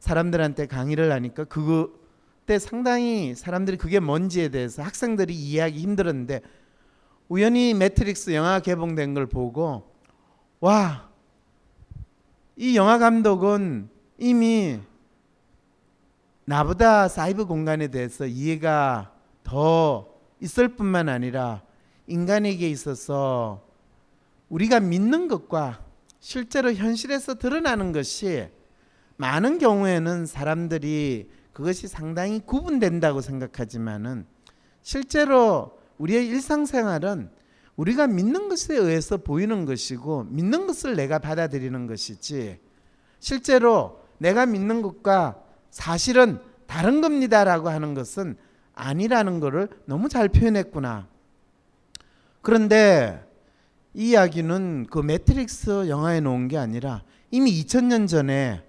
[0.00, 6.40] 사람들한테 강의를 하니까 그때 상당히 사람들이 그게 뭔지에 대해서 학생들이 이해하기 힘들었는데
[7.28, 9.88] 우연히 매트릭스 영화 개봉된 걸 보고
[10.58, 11.09] 와,
[12.62, 14.78] 이 영화 감독은 이미
[16.44, 20.06] 나보다 사이버 공간에 대해서 이해가 더
[20.40, 21.62] 있을 뿐만 아니라
[22.06, 23.66] 인간에게 있어서
[24.50, 25.82] 우리가 믿는 것과
[26.18, 28.50] 실제로 현실에서 드러나는 것이
[29.16, 34.26] 많은 경우에는 사람들이 그것이 상당히 구분된다고 생각하지만은
[34.82, 37.30] 실제로 우리의 일상생활은
[37.76, 42.58] 우리가 믿는 것에 의해서 보이는 것이고 믿는 것을 내가 받아들이는 것이지
[43.18, 48.36] 실제로 내가 믿는 것과 사실은 다른 겁니다라고 하는 것은
[48.74, 51.08] 아니라는 것을 너무 잘 표현했구나.
[52.42, 53.24] 그런데
[53.94, 58.62] 이 이야기는 그 매트릭스 영화에 놓은 게 아니라 이미 2000년 전에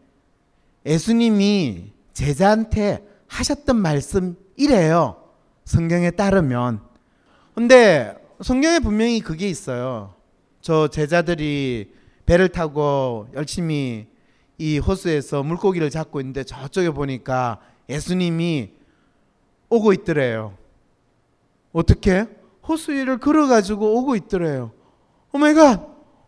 [0.86, 5.24] 예수님이 제자한테 하셨던 말씀이래요.
[5.66, 6.82] 성경에 따르면.
[7.54, 10.16] 근데 성경에 분명히 그게 있어요.
[10.62, 11.94] 저 제자들이
[12.26, 14.08] 배를 타고 열심히
[14.58, 18.72] 이 호수에서 물고기를 잡고 있는데 저쪽에 보니까 예수님이
[19.70, 20.58] 오고 있더래요.
[21.72, 22.28] 어떻게?
[22.68, 24.72] 호수 위를 걸어가지고 오고 있더래요.
[25.34, 25.88] Oh my god!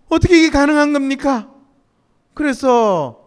[0.10, 1.50] 어떻게 이게 가능한 겁니까?
[2.34, 3.24] 그래서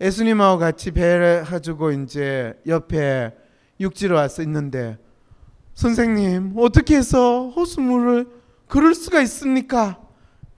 [0.00, 3.34] 예수님하고 같이 배를 가지고 이제 옆에
[3.78, 4.98] 육지로 와서 있는데
[5.80, 8.28] 선생님 어떻게 해서 호수물을
[8.68, 9.98] 그럴 수가 있습니까?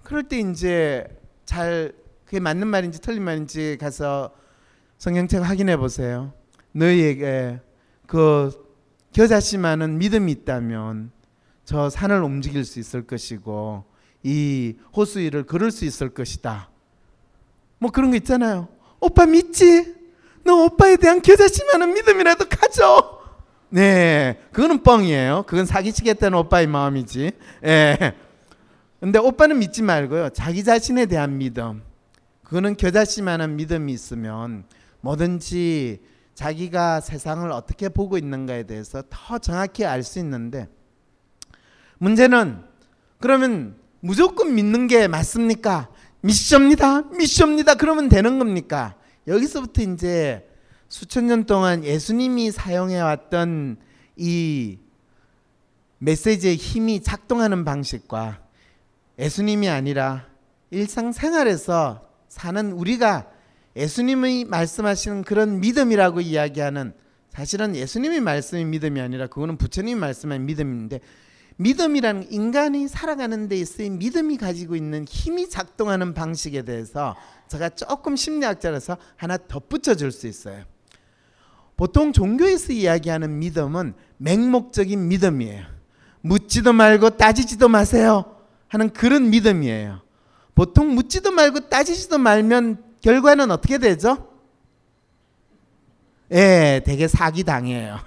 [0.03, 1.07] 그럴 때 이제
[1.45, 1.93] 잘
[2.25, 4.33] 그게 맞는 말인지 틀린 말인지 가서
[4.99, 6.33] 성경책 확인해 보세요.
[6.73, 7.61] 너희에게
[8.09, 8.51] 그
[9.13, 11.13] 겨자씨만은 믿음이 있다면
[11.65, 13.85] 저 산을 움직일 수 있을 것이고
[14.25, 16.69] 이 호수 위를 걸을 수 있을 것이다.
[17.79, 18.67] 뭐 그런 거 있잖아요.
[18.99, 19.95] 오빠 믿지?
[20.43, 23.22] 너 오빠에 대한 겨자씨만한 믿음이라도 가져.
[23.75, 25.45] 네, 그거는 뻥이에요.
[25.47, 27.33] 그건 사기치겠다는 오빠의 마음이지.
[27.65, 28.13] 예.
[29.01, 30.29] 근데 오빠는 믿지 말고요.
[30.29, 31.83] 자기 자신에 대한 믿음.
[32.45, 34.65] 그거는 겨자씨만한 믿음이 있으면
[35.01, 36.03] 뭐든지
[36.35, 40.69] 자기가 세상을 어떻게 보고 있는가에 대해서 더 정확히 알 수 있는데
[41.97, 42.63] 문제는
[43.21, 45.89] 그러면 무조건 믿는 게 맞습니까?
[46.21, 47.05] 미션입니다.
[47.17, 47.77] 미션입니다.
[47.77, 48.97] 그러면 되는 겁니까?
[49.27, 50.47] 여기서부터 이제
[50.93, 53.79] 수천 년 동안 예수님이 사용해 왔던
[54.17, 54.79] 이
[56.01, 58.43] 메시지의 힘이 작동하는 방식과
[59.19, 60.27] 예수님이 아니라
[60.71, 63.27] 일상생활에서 사는 우리가
[63.75, 66.93] 예수님이 말씀하시는 그런 믿음이라고 이야기하는
[67.31, 71.01] 사실은 예수님이 말씀이 믿음이 아니라 그거는 부처님이 말씀한 믿음인데
[71.57, 77.17] 믿음이라는 인간이 살아가는 데 있어의 믿음이 가지고 있는 힘이 작동하는 방식에 대해서
[77.49, 80.71] 제가 조금 심리학자라서 하나 덧붙여 줄 수 있어요.
[81.83, 85.65] 보통 종교에서 이야기하는 믿음은 맹목적인 믿음이에요.
[86.21, 88.37] 묻지도 말고 따지지도 마세요
[88.69, 90.01] 하는 그런 믿음이에요.
[90.55, 94.29] 보통 묻지도 말고 따지지도 말면 결과는 어떻게 되죠?
[96.31, 97.99] 예, 되게 사기 당해요.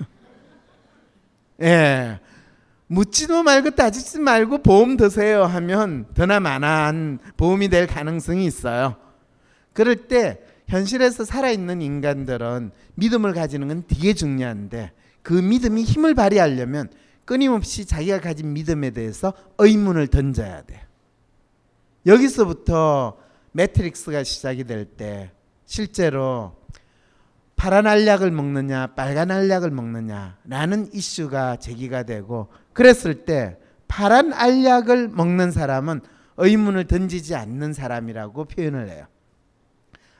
[1.61, 2.21] 예.
[2.87, 8.95] 묻지도 말고 따지지 말고 보험 드세요 하면 더나 많은 보험이 될 가능성이 있어요.
[9.73, 16.89] 그럴 때 현실에서 살아있는 인간들은 믿음을 가지는 건 되게 중요한데 그 믿음이 힘을 발휘하려면
[17.25, 20.85] 끊임없이 자기가 가진 믿음에 대해서 의문을 던져야 돼.
[22.05, 23.17] 여기서부터
[23.51, 25.31] 매트릭스가 시작이 될 때
[25.65, 26.55] 실제로
[27.55, 36.01] 파란 알약을 먹느냐 빨간 알약을 먹느냐라는 이슈가 제기가 되고 그랬을 때 파란 알약을 먹는 사람은
[36.37, 39.07] 의문을 던지지 않는 사람이라고 표현을 해요.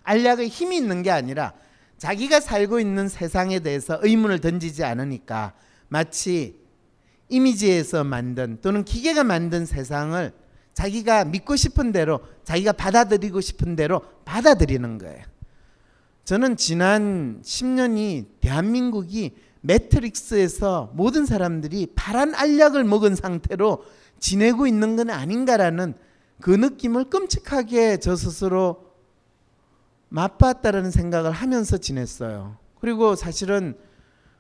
[0.06, 1.54] 알약의 힘이 있는 게 아니라
[1.98, 5.54] 자기가 살고 있는 세상에 대해서 의문을 던지지 않으니까
[5.88, 6.60] 마치
[7.30, 10.32] 이미지에서 만든 또는 기계가 만든 세상을
[10.74, 15.24] 자기가 믿고 싶은 대로 자기가 받아들이고 싶은 대로 받아들이는 거예요.
[16.26, 23.84] 저는 지난 10년이 대한민국이 매트릭스에서 모든 사람들이 파란 알약을 먹은 상태로
[24.20, 25.96] 지내고 있는 건 아닌가라는
[26.42, 28.85] 그 느낌을 끔찍하게 저 스스로
[30.10, 32.58] 맛봤다라는 생각을 하면서 지냈어요.
[32.80, 33.78] 그리고 사실은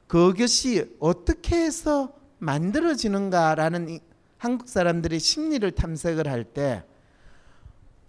[0.08, 4.00] 그것이 어떻게 해서 만들어지는가라는
[4.38, 6.84] 한국 사람들의 심리를 탐색을 할 때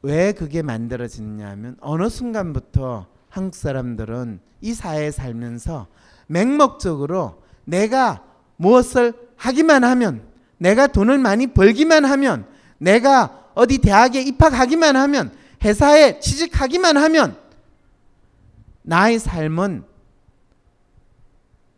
[0.03, 5.89] 왜 그게 만들어지느냐면 어느 순간부터 한국 사람들은 이 사회에 살면서
[6.29, 8.23] 맹목적으로 내가
[8.57, 10.23] 무엇을 하기만 하면
[10.59, 12.47] 내가 돈을 많이 벌기만 하면
[12.79, 15.33] 내가 어디 대학에 입학하기만 하면
[15.65, 17.37] 회사에 취직하기만 하면
[18.87, 19.85] 나의 삶은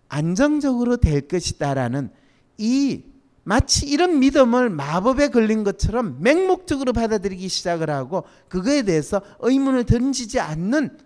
[0.09, 2.11] 안정적으로 될 것이다라는
[2.59, 3.03] 이
[3.45, 10.99] 마치 이런 믿음을 마법에 걸린 것처럼 맹목적으로 받아들이기 시작을 하고 그거에 대해서 의문을 던지지 않는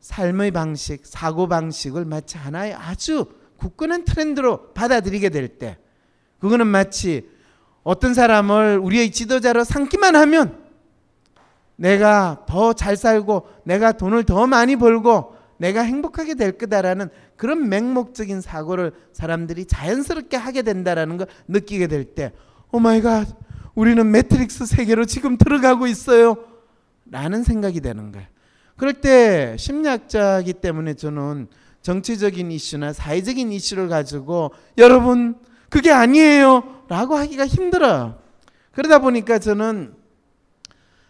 [0.00, 3.26] 삶의 방식, 사고 방식을 마치 하나의 아주
[3.58, 5.78] 굳건한 트렌드로 받아들이게 될 때,
[6.38, 7.28] 그거는 마치
[7.82, 10.63] 어떤 사람을 우리의 지도자로 삼기만 하면
[11.76, 18.40] 내가 더 잘 살고 내가 돈을 더 많이 벌고 내가 행복하게 될 거다라는 그런 맹목적인
[18.40, 22.32] 사고를 사람들이 자연스럽게 하게 된다라는 걸 느끼게 될 때,
[22.72, 23.26] oh my god,
[23.74, 26.36] 우리는 매트릭스 세계로 지금 들어가고 있어요.
[27.10, 28.26] 라는 생각이 되는 거예요.
[28.76, 31.48] 그럴 때 심리학자이기 때문에 저는
[31.82, 35.36] 정치적인 이슈나 사회적인 이슈를 가지고 여러분
[35.68, 38.18] 그게 아니에요 라고 하기가 힘들어요.
[38.72, 39.94] 그러다 보니까 저는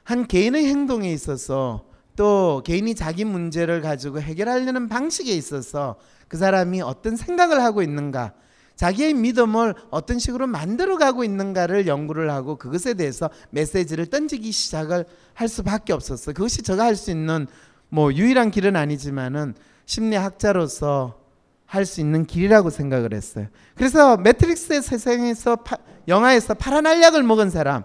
[0.05, 1.87] 한 개인의 행동에 있어서
[2.17, 5.97] 또 개인이 자기 문제를 가지고 해결하려는 방식에 있어서
[6.29, 8.35] 그 사람이 어떤 생각을 하고 있는가
[8.77, 15.49] 자기의 믿음을 어떤 식으로 만들어 가고 있는가를 연구를 하고 그것에 대해서 메시지를 던지기 시작을 할
[15.49, 16.35] 수밖에 없었어요.
[16.35, 17.47] 그것이 제가 할 수 있는
[17.89, 19.55] 뭐 유일한 길은 아니지만은
[19.87, 21.21] 심리학자로서
[21.67, 23.47] 할 수 있는 길이라고 생각을 했어요.
[23.75, 27.85] 그래서 매트릭스의 세상에서 파, 영화에서 파란 알약을 먹은 사람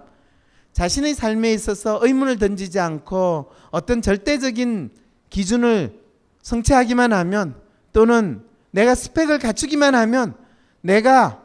[0.79, 4.91] 자신의 삶에 있어서 의문을 던지지 않고 어떤 절대적인
[5.29, 5.99] 기준을
[6.41, 7.61] 성취하기만 하면
[7.91, 10.35] 또는 내가 스펙을 갖추기만 하면
[10.79, 11.43] 내가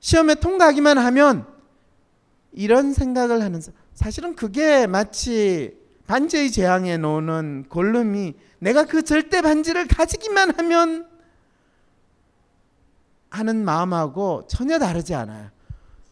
[0.00, 1.46] 시험에 통과하기만 하면
[2.52, 3.60] 이런 생각을 하는
[3.92, 11.06] 사실은 그게 마치 반지의 제왕에 놓는 골룸이 내가 그 절대 반지를 가지기만 하면
[13.28, 15.50] 하는 마음하고 전혀 다르지 않아요.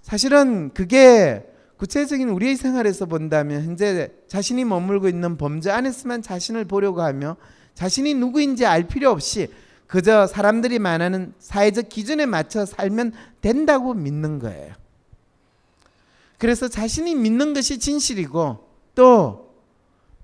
[0.02, 1.50] 사실은 그게
[1.82, 7.36] 구체적인 우리의 생활에서 본다면 현재 자신이 머물고 있는 범죄 안에서만 자신을 보려고 하며
[7.74, 9.48] 자신이 누구인지 알 필요 없이
[9.88, 14.76] 그저 사람들이 말하는 사회적 기준에 맞춰 살면 된다고 믿는 거예요.
[16.38, 18.64] 그래서 자신이 믿는 것이 진실이고
[18.94, 19.52] 또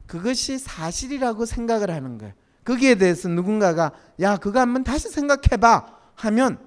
[0.06, 2.34] 그것이 사실이라고 생각을 하는 거예요.
[2.64, 3.90] 거기에 대해서 누군가가
[4.20, 6.58] 야 그거 한번 다시 생각해봐 하면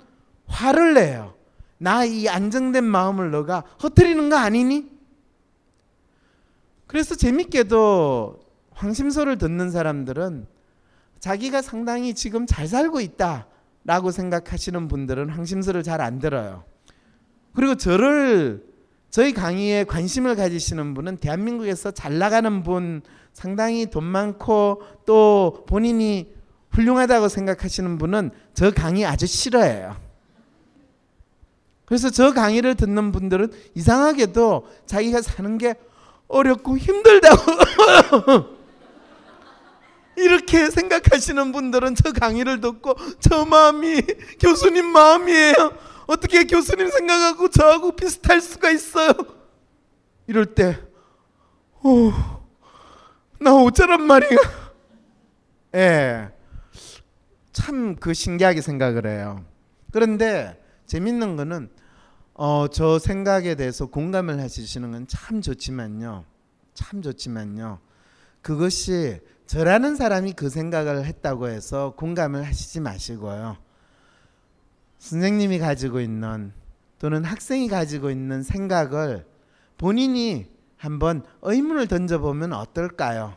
[0.48, 1.34] 화를 내요.
[1.82, 4.88] 나 이 안정된 마음을 너가 허트리는 거 아니니?
[6.86, 8.40] 그래서 재밌게도
[8.74, 10.46] 황심소를 듣는 사람들은
[11.20, 13.48] 자기가 상당히 지금 잘 살고 있다
[13.84, 16.66] 라고 생각하시는 분들은 황심소를 잘 안 들어요.
[17.56, 18.64] 그리고 저를
[19.10, 23.02] 저희 강의에 관심을 가지시는 분은 대한민국에서 잘 나가는 분,
[23.34, 26.32] 상당히 돈 많고 또 본인이
[26.70, 30.11] 훌륭하다고 생각하시는 분은 저 강의 아주 싫어해요.
[31.92, 35.76] 그래서 저 강의를 듣는 분들은 이상하게도 자기가 사는 게
[36.30, 37.42] 어렵고 힘들다고
[40.16, 44.04] 이렇게 생각하시는 분들은 저 강의를 듣고 저 마음이
[44.40, 45.54] 교수님 마음이에요.
[46.08, 49.12] 어떻게 교수님 생각하고 저하고 비슷할 수가 있어요?
[50.28, 50.80] 이럴 때,
[51.84, 52.14] 오,
[53.42, 54.40] 나 어쩌란 말이야.
[55.76, 56.30] 예.
[57.52, 59.44] 참 그 신기하게 생각을 해요.
[59.92, 61.81] 그런데 재밌는 거는
[62.44, 66.26] 어, 저 생각에 대해서 공감을 하시는 건 참 좋지만요.
[66.74, 67.78] 참 좋지만요.
[68.42, 73.58] 그것이 저라는 사람이 그 생각을 했다고 해서 공감을 하시지 마시고요.
[74.98, 76.52] 선생님이 가지고 있는
[76.98, 79.28] 또는 학생이 가지고 있는 생각을
[79.78, 83.36] 본인이 한번 의문을 던져보면 어떨까요?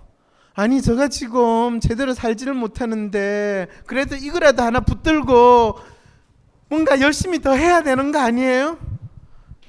[0.55, 5.79] 아니 제가 지금 제대로 살지를 못하는데 그래도 이거라도 하나 붙들고
[6.71, 8.94] 뭔가 열심히 더 해야 되는 거 아니에요?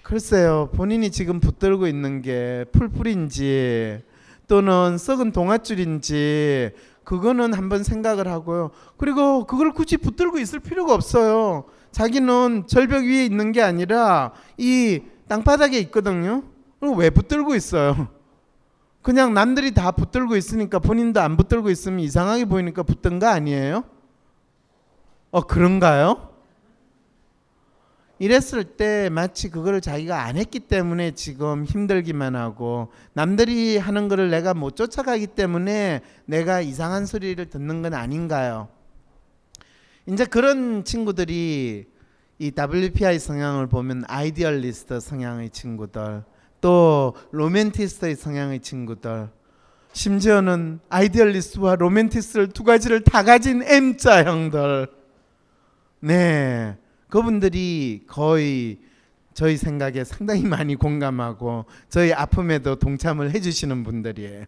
[0.05, 4.03] 글쎄요 본인이 지금 붙들고 있는 게 풀풀인지
[4.47, 8.69] 또는 썩은 동아줄인지 그거는 한번 생각을 하고요.
[8.97, 11.65] 그리고 그걸 굳이 붙들고 있을 필요가 없어요.
[11.91, 16.43] 자기는 절벽 위에 있는 게 아니라 이 땅바닥에 있거든요.
[16.79, 18.07] 그럼 왜 붙들고 있어요?
[19.01, 23.83] 그냥 남들이 다 붙들고 있으니까 본인도 안 붙들고 있으면 이상하게 보이니까 붙든 거 아니에요?
[25.31, 26.34] 어 그런가요?
[28.17, 34.53] 이랬을 때 마치 그거를 자기가 안 했기 때문에 지금 힘들기만 하고 남들이 하는 거를 내가
[34.53, 38.69] 못 쫓아가기 때문에 내가 이상한 소리를 듣는 건 아닌가요?
[40.07, 41.87] 이제 그런 친구들이
[42.37, 46.23] 이 WPI 성향을 보면 idealist 성향의 친구들
[46.61, 49.29] 또 로맨티스트의 성향의 친구들
[49.93, 54.87] 심지어는 idealist와 로맨티스트를 두 가지를 다 가진 M자 형들
[56.01, 56.77] 네
[57.15, 58.77] 그분들이 거의
[59.33, 64.43] 저희 생각에 상당히 많이 공감하고 저희 아픔에도 동참을 해주시는 분들이에요.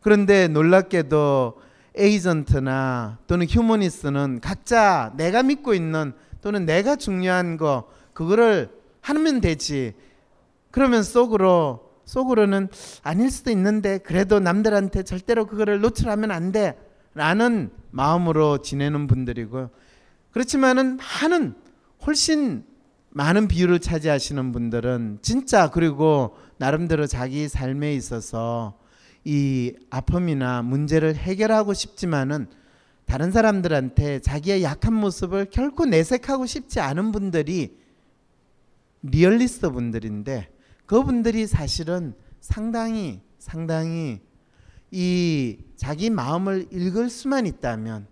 [0.00, 1.60] 그런데 놀랍게도
[1.94, 8.70] 에이전트나 또는 휴머니스트는 각자 내가 믿고 있는 또는 내가 중요한 거 그거를
[9.02, 9.94] 하면 되지.
[10.72, 12.66] 그러면 속으로 속으로는
[13.04, 16.76] 아닐 수도 있는데 그래도 남들한테 절대로 그거를 노출하면 안 돼.
[17.14, 19.70] 라는 마음으로 지내는 분들이고
[20.34, 21.54] 그렇지만은 많은
[22.04, 22.64] 훨씬
[23.10, 28.76] 많은 비율을 차지하시는 분들은 진짜 그리고 나름대로 자기 삶에 있어서
[29.22, 32.48] 이 아픔이나 문제를 해결하고 싶지만은
[33.06, 37.78] 다른 사람들한테 자기의 약한 모습을 결코 내색하고 싶지 않은 분들이
[39.02, 40.48] 리얼리스트 분들인데
[40.86, 44.20] 그분들이 사실은 상당히 상당히
[44.90, 48.08] 이 자기 마음을 읽을 수만 있다면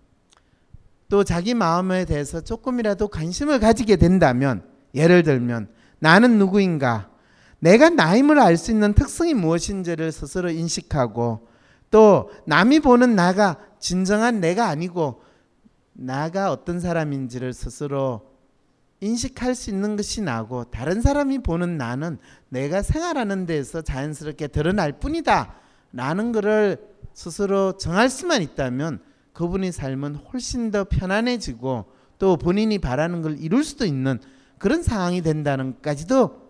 [1.13, 4.63] 또 자기 마음에 대해서 조금이라도 관심을 가지게 된다면
[4.95, 7.11] 예를 들면 나는 누구인가?
[7.59, 11.49] 내가 나임을 알 수 있는 특성이 무엇인지를 스스로 인식하고
[11.91, 15.21] 또 남이 보는 나가 진정한 내가 아니고
[15.93, 18.23] 나가 어떤 사람인지를 스스로
[19.01, 22.17] 인식할 수 있는 것이 나고 다른 사람이 보는 나는
[22.49, 25.57] 내가 생활하는 데서 자연스럽게 드러날 뿐이다
[25.93, 26.79] 라는 것을
[27.13, 31.87] 스스로 정할 수만 있다면 그분의 삶은 훨씬 더 편안해지고
[32.19, 34.21] 또 본인이 바라는 걸 이룰 수도 있는
[34.59, 36.41] 그런 상황이 된다는 것까지도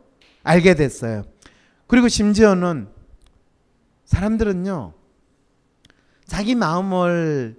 [0.43, 1.24] 알게 됐어요.
[1.87, 2.89] 그리고 심지어는
[4.05, 4.93] 사람들은요
[6.26, 7.57] 자기 마음을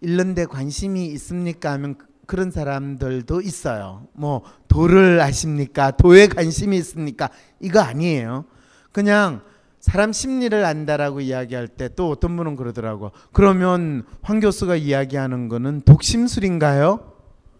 [0.00, 1.96] 잃는 데 관심이 있습니까 하면
[2.26, 4.08] 그런 사람들도 있어요.
[4.12, 5.90] 뭐 도를 아십니까?
[5.92, 7.30] 도에 관심이 있습니까?
[7.60, 8.44] 이거 아니에요.
[8.92, 9.42] 그냥
[9.84, 13.12] 사람 심리를 안다라고 이야기할 때 또 어떤 분은 그러더라고.
[13.32, 17.12] 그러면 황 교수가 이야기하는 거는 독심술인가요?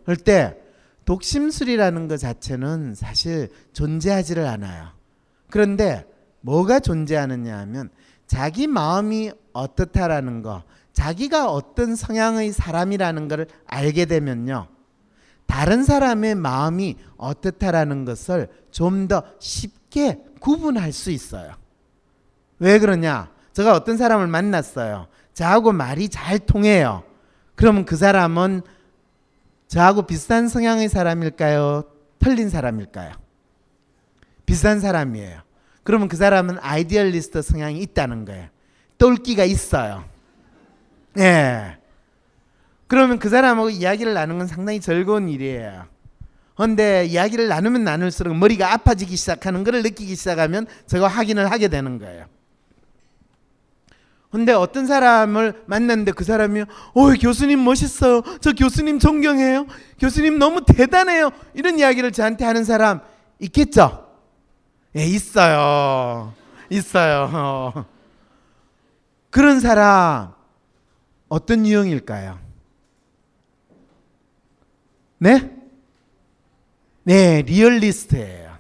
[0.07, 0.57] 할 때
[1.05, 4.89] 독심술이라는 것 자체는 사실 존재하지를 않아요.
[5.51, 6.07] 그런데
[6.41, 7.91] 뭐가 존재하느냐 하면
[8.27, 10.63] 자기 마음이 어떻다라는 거,
[10.95, 14.69] 자기가 어떤 성향의 사람이라는 것을 알게 되면요.
[15.47, 21.53] 다른 사람의 마음이 어떻다라는 것을 좀 더 쉽게 구분할 수 있어요.
[22.59, 23.31] 왜 그러냐?
[23.53, 25.07] 제가 어떤 사람을 만났어요.
[25.33, 27.03] 저하고 말이 잘 통해요.
[27.55, 28.63] 그러면 그 사람은
[29.69, 31.85] 저하고 비슷한 성향의 사람일까요?
[32.19, 33.13] 틀린 사람일까요?
[34.47, 35.41] 비슷한 사람이에요.
[35.83, 38.49] 그러면 그 사람은 아이디얼리스트 성향이 있다는 거예요.
[38.99, 40.05] 똘끼가 있어요.
[41.19, 41.77] 예.
[42.87, 45.87] 그러면 그 사람하고 이야기를 나누는 건 상당히 즐거운 일이에요.
[46.57, 52.27] 근데 이야기를 나누면 나눌수록 머리가 아파지기 시작하는 것을 느끼기 시작하면 저거 확인을 하게 되는 거예요.
[54.35, 58.21] 근데 어떤 사람을 만났는데 그 사람이 어 교수님 멋있어요.
[58.41, 59.65] 저 교수님 존경해요.
[60.01, 61.31] 교수님 너무 대단해요.
[61.55, 63.01] 이런 이야기를 저한테 하는 사람
[63.39, 64.09] 있겠죠?
[64.97, 66.35] 예, 있어요.
[66.69, 67.87] 있어요.
[69.31, 70.33] 그런 사람
[71.29, 72.41] 어떤 유형일까요?
[75.19, 75.57] 네?
[77.05, 78.53] 네, 리얼리스트예요.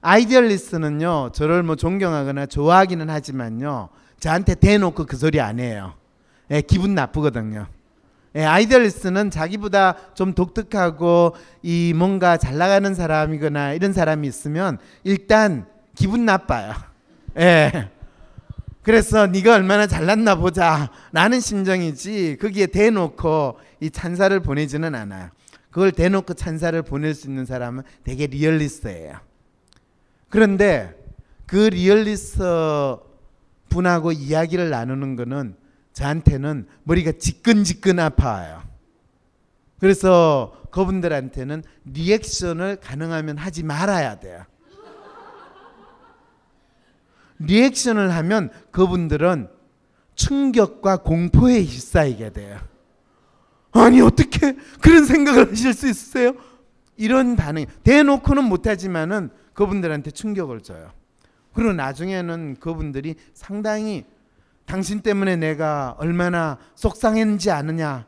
[0.00, 3.90] idealist는요, 저를 뭐 존경하거나 좋아하기는 하지만요,
[4.20, 5.94] 저한테 대놓고 그 소리 안 해요.
[6.50, 7.66] 예, 기분 나쁘거든요.
[8.36, 16.26] 예, idealist는 자기보다 좀 독특하고 이 뭔가 잘 나가는 사람이거나 이런 사람이 있으면 일단 기분
[16.26, 16.74] 나빠요.
[17.38, 17.90] 예.
[18.82, 25.30] 그래서 네가 얼마나 잘났나 보자 라는 심정이지 거기에 대놓고 이 찬사를 보내지는 않아요.
[25.70, 29.18] 그걸 대놓고 찬사를 보낼 수 있는 사람은 되게 리얼리스트예요.
[30.28, 30.94] 그런데
[31.46, 32.96] 그 리얼리스트
[33.68, 35.56] 분하고 이야기를 나누는 거는
[35.92, 38.62] 저한테는 머리가 지끈지끈 아파요.
[39.78, 44.44] 그래서 그분들한테는 리액션을 가능하면 하지 말아야 돼요.
[47.38, 49.48] 리액션을 하면 그분들은
[50.14, 52.58] 충격과 공포에 휩싸이게 돼요.
[53.72, 56.34] 아니 어떻게 그런 생각을 하실 수 있으세요?
[56.96, 60.92] 이런 반응 대놓고는 못하지만은 그분들한테 충격을 줘요.
[61.56, 64.04] 그리고 나중에는 그분들이 상당히
[64.66, 68.06] 당신 때문에 내가 얼마나 속상했는지 아느냐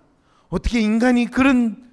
[0.50, 1.88] 어떻게 인간이 그런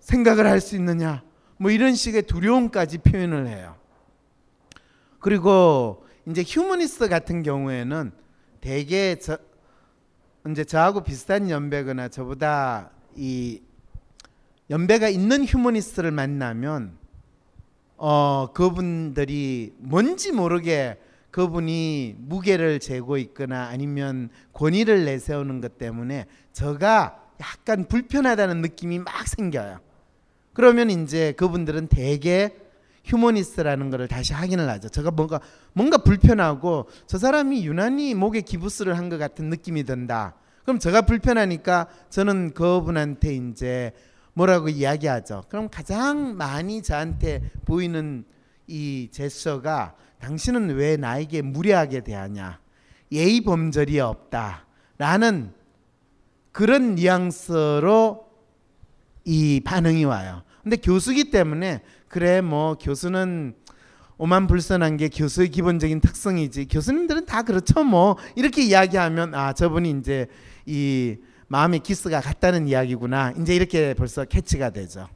[0.00, 1.22] 생각을 할 수 있느냐
[1.58, 3.76] 뭐 이런 식의 두려움까지 표현을 해요.
[5.18, 8.12] 그리고 이제 휴머니스트 같은 경우에는
[8.62, 9.36] 대개 저
[10.50, 13.60] 이제 저하고 비슷한 연배거나 저보다 이
[14.70, 16.96] 연배가 있는 휴머니스트를 만나면
[17.96, 20.98] 어 그분들이 뭔지 모르게
[21.30, 29.80] 그분이 무게를 재고 있거나 아니면 권위를 내세우는 것 때문에 저가 약간 불편하다는 느낌이 막 생겨요.
[30.54, 32.54] 그러면 이제 그분들은 대개
[33.04, 34.88] 휴머니스트라는 것을 다시 확인을 하죠.
[34.88, 35.40] 제가 뭔가
[35.74, 40.34] 뭔가 불편하고 저 사람이 유난히 목에 기부스를 한 것 같은 느낌이 든다.
[40.64, 43.92] 그럼 제가 불편하니까 저는 그분한테 이제
[44.36, 45.44] 뭐라고 이야기하죠.
[45.48, 48.24] 그럼 가장 많이 저한테 보이는
[48.66, 52.60] 이 제스처가 당신은 왜 나에게 무례하게 대하냐?
[53.12, 54.66] 예의 범절이 없다
[54.98, 55.52] 라는
[56.52, 58.26] 그런 뉘앙스로
[59.24, 60.42] 이 반응이 와요.
[60.62, 63.54] 근데 교수기 때문에 그래 뭐 교수는
[64.18, 70.26] 오만 불선한 게 교수의 기본적인 특성이지 교수님들은 다 그렇죠 뭐 이렇게 이야기하면 아 저분이 이제
[70.66, 71.16] 이
[71.48, 75.08] 마음의 기스가 같다는 이야기구나 이제 이렇게 벌써 캐치가 되죠.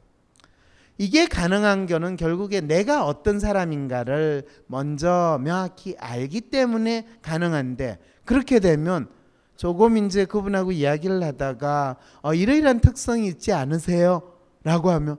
[0.97, 9.09] 이게 가능한 거는 결국에 내가 어떤 사람인가를 먼저 명확히 알기 때문에 가능한데 그렇게 되면
[9.57, 14.21] 조금 이제 그분하고 이야기를 하다가 어, 이러이러한 특성이 있지 않으세요?
[14.63, 15.17] 라고 하면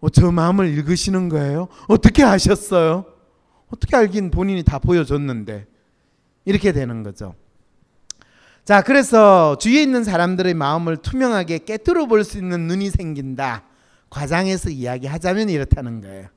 [0.00, 1.68] 어, 저 마음을 읽으시는 거예요?
[1.88, 3.04] 어떻게 아셨어요?
[3.68, 5.66] 어떻게 알긴 본인이 다 보여줬는데
[6.44, 7.34] 이렇게 되는 거죠.
[8.64, 13.62] 자, 그래서 주위에 있는 사람들의 마음을 투명하게 깨뜨려 볼 수 있는 눈이 생긴다.
[14.08, 16.28] 과장해서 이야기하자면 이렇다는 거예요.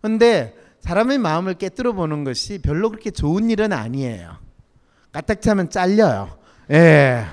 [0.00, 4.36] 근데 사람의 마음을 깨뜨려 보는 것이 별로 그렇게 좋은 일은 아니에요.
[5.12, 6.38] 까딱 차면 잘려요.
[6.70, 7.26] 예.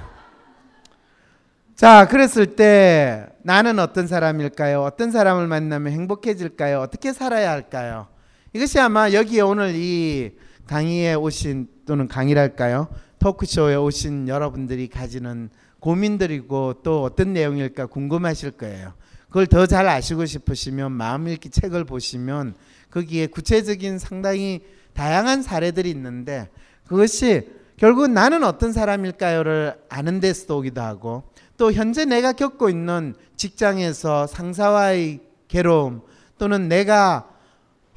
[1.76, 4.82] 자, 그랬을 때 나는 어떤 사람일까요?
[4.82, 6.80] 어떤 사람을 만나면 행복해질까요?
[6.80, 8.08] 어떻게 살아야 할까요?
[8.54, 10.32] 이것이 아마 여기에 오늘 이
[10.68, 12.88] 강의에 오신 또는 강의랄까요?
[13.24, 15.49] 토크쇼에 오신 여러분들이 가지는
[15.80, 18.91] 고민들이고 또 어떤 내용일까 궁금하실 거예요.
[19.30, 22.53] 그걸 더 잘 아시고 싶으시면 마음 읽기 책을 보시면
[22.91, 24.59] 거기에 구체적인 상당히
[24.93, 26.49] 다양한 사례들이 있는데
[26.86, 27.47] 그것이
[27.78, 31.24] 결국은 나는 어떤 사람일까요를 아는 데서 오기도 하고
[31.55, 36.01] 또 현재 내가 겪고 있는 직장에서 상사와의 괴로움
[36.38, 37.30] 또는 내가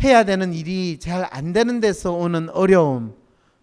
[0.04, 3.16] 해야 되는 일이 잘 안 되는 데서 오는 어려움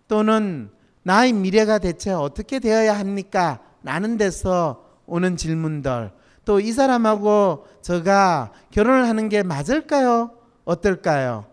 [0.09, 0.72] 또는
[1.03, 3.59] 나의 미래가 대체 어떻게 되어야 합니까?
[3.83, 6.11] 라는 데서 오는 질문들
[6.45, 10.31] 또 이 사람하고 제가 결혼을 하는 게 맞을까요?
[10.65, 11.45] 어떨까요?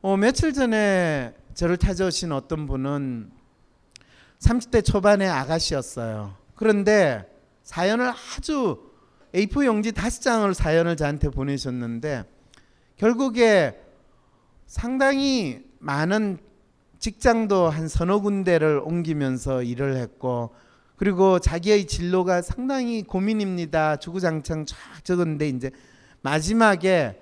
[0.00, 3.30] 어, 며칠 전에 저를 찾아오신 어떤 분은
[4.40, 6.34] 30대 초반의 아가씨였어요.
[6.56, 7.28] 그런데
[7.62, 8.90] 사연을 아주
[9.34, 12.24] A4 용지 다섯 장을 사연을 저한테 보내셨는데
[12.96, 13.80] 결국에
[14.66, 16.38] 상당히 많은
[17.02, 20.54] 직장도 한 서너 군데를 옮기면서 일을 했고
[20.94, 23.96] 그리고 자기의 진로가 상당히 고민입니다.
[23.96, 25.70] 주구장창 쫙 적었는데 이제
[26.20, 27.20] 마지막에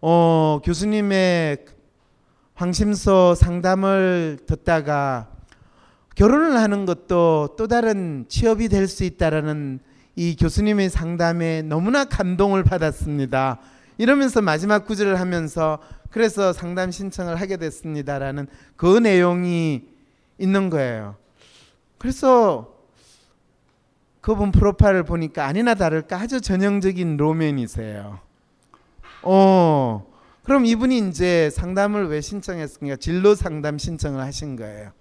[0.00, 1.66] 어, 교수님의
[2.54, 5.28] 황심소 상담을 듣다가
[6.16, 9.78] 결혼을 하는 것도 또 다른 취업이 될 수 있다라는
[10.16, 13.60] 이 교수님의 상담에 너무나 감동을 받았습니다.
[13.98, 15.78] 이러면서 마지막 구절을 하면서
[16.12, 18.46] 그래서 상담 신청을 하게 됐습니다라는
[18.76, 19.82] 그 내용이
[20.38, 21.16] 있는 거예요.
[21.98, 22.74] 그래서
[24.20, 28.20] 그분 프로파일을 보니까 아니나 다를까 아주 전형적인 로맨이세요.
[29.22, 30.06] 어,
[30.44, 32.96] 그럼 이분이 이제 상담을 왜 신청했습니까?
[32.96, 34.92] 진로 상담 신청을 하신 거예요.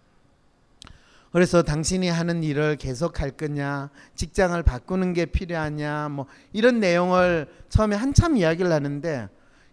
[1.34, 7.95] 그래서 당신이 하는 일을 계속 할 거냐, 직장을 바꾸는 게 필요하냐, 뭐 이런 내용을 처음에
[7.95, 9.30] 한참 이야기를 하는데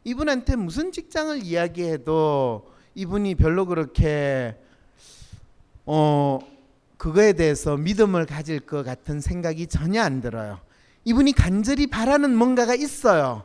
[0.09, 4.57] 이분한테 무슨 직장을 이야기해도 이분이 별로 그렇게
[5.85, 6.39] 어
[6.97, 10.61] 그거에 대해서 믿음을 가질 것 같은 생각이 전혀 안 들어요.
[11.05, 13.45] 이분이 간절히 바라는 뭔가가 있어요.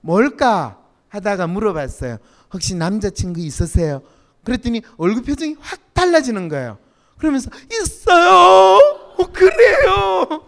[0.00, 0.78] 뭘까
[1.08, 2.18] 하다가 물어봤어요.
[2.52, 4.00] 혹시 남자친구 있으세요?
[4.44, 6.78] 그랬더니 얼굴 표정이 확 달라지는 거예요.
[7.18, 8.78] 그러면서 있어요.
[9.18, 10.44] 어 그래요.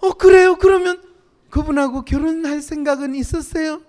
[0.00, 0.56] 어 그래요.
[0.58, 1.09] 그러면
[1.50, 3.80] 그분하고 결혼할 생각은 있으세요?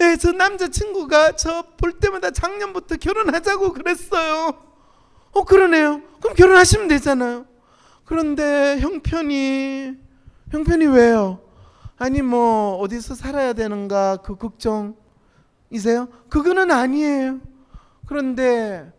[0.00, 4.54] 예, 저 남자친구가 저 볼 때마다 작년부터 결혼하자고 그랬어요.
[5.32, 6.00] 어, 그러네요.
[6.20, 7.46] 그럼 결혼하시면 되잖아요.
[8.04, 9.94] 그런데 형편이,
[10.50, 11.40] 형편이 왜요?
[11.96, 16.08] 아니, 뭐, 어디서 살아야 되는가, 그 걱정이세요?
[16.28, 17.40] 그거는 아니에요.
[18.06, 18.92] 그런데,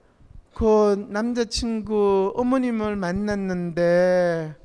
[0.54, 4.56] 그 남자친구 어머님을 만났는데,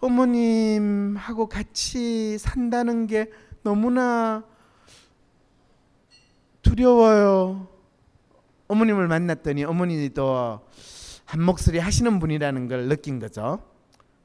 [0.00, 3.30] 어머님하고 같이 산다는 게
[3.62, 4.44] 너무나
[6.62, 7.68] 두려워요.
[8.68, 10.60] 어머님을 만났더니 어머니도
[11.24, 13.62] 한 목소리 하시는 분이라는 걸 느낀 거죠.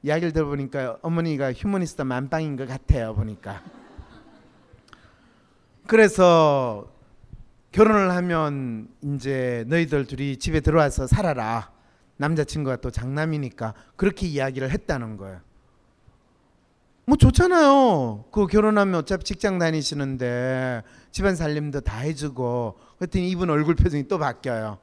[0.02, 3.14] 이야기를 들어보니까 어머니가 휴머니스트 만빵인 것 같아요.
[3.14, 3.62] 보니까.
[5.86, 6.92] 그래서
[7.70, 11.70] 결혼을 하면 이제 너희들 둘이 집에 들어와서 살아라.
[12.16, 15.40] 남자친구가 또 장남이니까 그렇게 이야기를 했다는 거예요.
[17.04, 18.26] 뭐 좋잖아요.
[18.30, 24.78] 그 결혼하면 어차피 직장 다니시는데 집안 살림도 다 해주고 그랬더니 이분 얼굴 표정이 또 바뀌어요.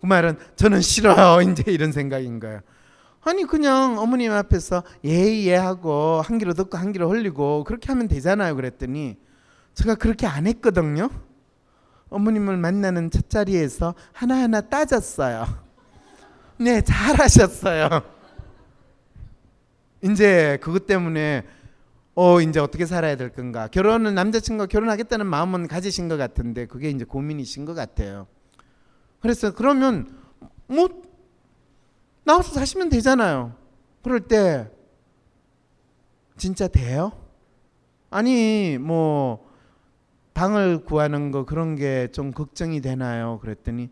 [0.00, 1.42] 그 말은 저는 싫어요.
[1.50, 2.60] 이제 이런 생각인 거예요.
[3.22, 8.56] 아니 그냥 어머님 앞에서 예예 하고 한 귀로 듣고 한 귀로 흘리고 그렇게 하면 되잖아요.
[8.56, 9.18] 그랬더니
[9.74, 11.10] 제가 그렇게 안 했거든요.
[12.08, 15.67] 어머님을 만나는 첫 자리에서 하나하나 따졌어요.
[16.60, 17.88] 네, 잘하셨어요.
[20.02, 21.44] 이제 그것 때문에
[22.14, 23.68] 어 이제 어떻게 살아야 될 건가?
[23.68, 28.26] 결혼은 남자친구가 결혼하겠다는 마음은 가지신 것 같은데 그게 이제 고민이신 것 같아요.
[29.20, 30.16] 그래서 그러면
[30.66, 30.88] 뭐
[32.24, 33.54] 나와서 사시면 되잖아요.
[34.02, 34.68] 그럴 때
[36.36, 37.12] 진짜 돼요?
[38.10, 39.46] 아니 뭐
[40.34, 43.38] 방을 구하는 거 그런 게 좀 걱정이 되나요?
[43.40, 43.90] 그랬더니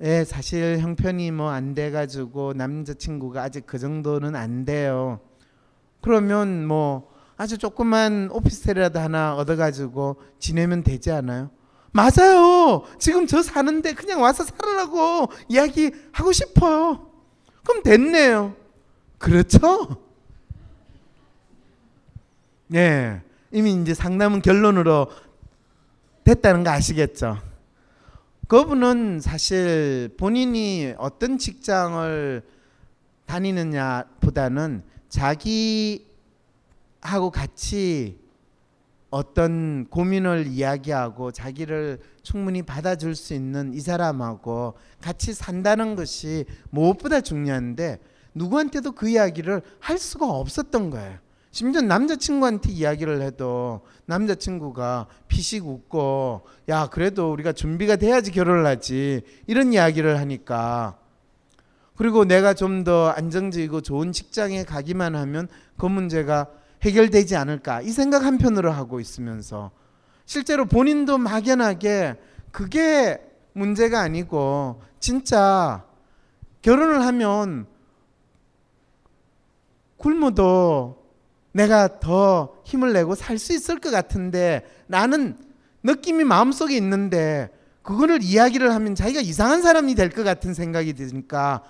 [0.00, 5.20] 예 사실 형편이 뭐 안 돼가지고 남자친구가 아직 그 정도는 안 돼요.
[6.00, 11.50] 그러면 뭐 아주 조그만 오피스텔이라도 하나 얻어가지고 지내면 되지 않아요?
[11.92, 12.84] 맞아요.
[12.98, 17.06] 지금 저 사는데 그냥 와서 살으라고 이야기하고 싶어요.
[17.64, 18.54] 그럼 됐네요.
[19.18, 19.96] 그렇죠?
[22.66, 23.22] 네.
[23.52, 25.06] 이미 이제 상담은 결론으로
[26.24, 27.38] 됐다는 거 아시겠죠?
[28.54, 32.40] 그분은 사실 본인이 어떤 직장을
[33.26, 36.04] 다니느냐 보다는 자기하고
[37.32, 38.16] 같이
[39.10, 47.98] 어떤 고민을 이야기하고 자기를 충분히 받아줄 수 있는 이 사람하고 같이 산다는 것이 무엇보다 중요한데
[48.34, 51.18] 누구한테도 그 이야기를 할 수가 없었던 거예요.
[51.54, 59.22] 심지어 남자친구한테 이야기를 해도 남자친구가 피식 웃고 야 그래도 우리가 준비가 돼야지 결혼을 하지.
[59.46, 60.98] 이런 이야기를 하니까.
[61.94, 65.46] 그리고 내가 좀 더 안정적이고 좋은 직장에 가기만 하면
[65.78, 66.48] 그 문제가
[66.82, 67.82] 해결되지 않을까.
[67.82, 69.70] 이 생각 한편으로 하고 있으면서.
[70.26, 72.16] 실제로 본인도 막연하게
[72.50, 75.84] 그게 문제가 아니고 진짜
[76.62, 77.66] 결혼을 하면
[79.98, 81.03] 굶어도
[81.54, 85.36] 내가 더 힘을 내고 살 수 있을 것 같은데 나는
[85.84, 87.48] 느낌이 마음속에 있는데
[87.82, 91.62] 그거를 이야기를 하면 자기가 이상한 사람이 될 것 같은 생각이 드니까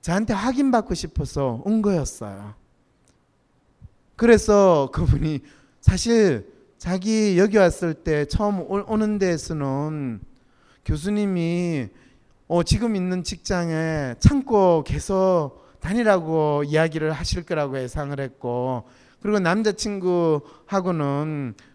[0.00, 2.54] 저한테 확인받고 싶어서 온 거였어요.
[4.16, 5.40] 그래서 그분이
[5.80, 10.20] 사실 자기 여기 왔을 때 처음 오- 오는 데에서는
[10.84, 11.88] 교수님이
[12.48, 18.88] 어, 지금 있는 직장에 참고 계속 다니라고 이야기를 하실 거라고 예상을 했고
[19.22, 20.42] 그리고 남자친구하고는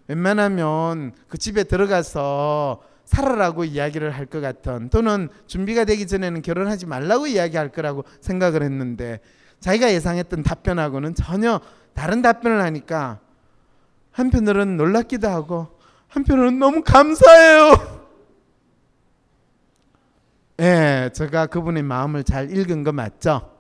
[0.08, 7.28] 웬만하면 그 집에 들어가서 살아라고 이야기를 할 것 같은 또는 준비가 되기 전에는 결혼하지 말라고
[7.28, 9.22] 이야기할 거라고 생각을 했는데
[9.62, 11.62] 자기가 예상했던 답변하고는 전혀
[11.94, 13.20] 다른 답변을 하니까
[14.12, 18.02] 한편으로는 놀랍기도 하고 한편으로는 너무 감사해요.
[20.60, 23.51] 예, 제가 그분의 마음을 잘 읽은 거 맞죠?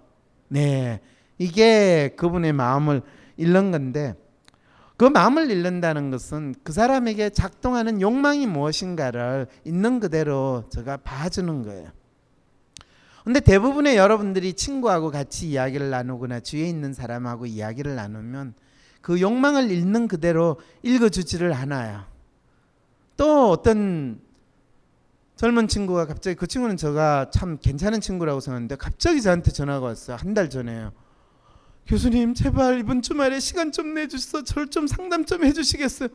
[0.51, 0.99] 네.
[1.37, 3.01] 이게 그분의 마음을
[3.37, 4.15] 읽는 건데
[4.97, 11.89] 그 마음을 읽는다는 것은 그 사람에게 작동하는 욕망이 무엇인가를 있는 그대로 제가 봐주는 거예요.
[13.23, 18.53] 근데 대부분의 여러분들이 친구하고 같이 이야기를 나누거나 주위에 있는 사람하고 이야기를 나누면
[18.99, 22.03] 그 욕망을 읽는 그대로 읽어주지를 않아요.
[23.15, 24.19] 또 어떤
[25.41, 30.15] 젊은 친구가 갑자기 그 친구는 제가 참 괜찮은 친구라고 생각했는데 갑자기 저한테 전화가 왔어요.
[30.17, 30.91] 한 달 전에요.
[31.87, 36.09] 교수님 제발 이번 주말에 시간 좀 내주셔서 저를 좀 상담 좀 해주시겠어요?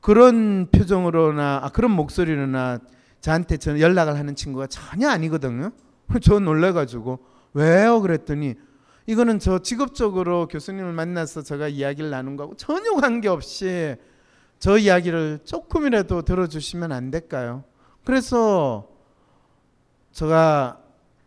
[0.00, 2.80] 그런 표정으로나 아, 그런 목소리로나
[3.20, 5.70] 저한테 전 연락을 하는 친구가 전혀 아니거든요.
[6.20, 7.20] 저 놀래가지고
[7.54, 8.00] 왜요?
[8.00, 8.56] 그랬더니
[9.06, 13.94] 이거는 저 직업적으로 교수님을 만나서 제가 이야기를 나눈 거하고 전혀 관계없이
[14.58, 17.62] 저 이야기를 조금이라도 들어주시면 안 될까요?
[18.08, 18.88] 그래서
[20.12, 20.80] 제가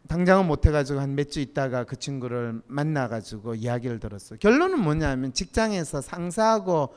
[0.08, 4.40] 당장은 못 해가지고 한 몇 주 있다가 그 친구를 만나가지고 이야기를 들었어요.
[4.40, 6.96] 결론은 뭐냐면 직장에서 상사하고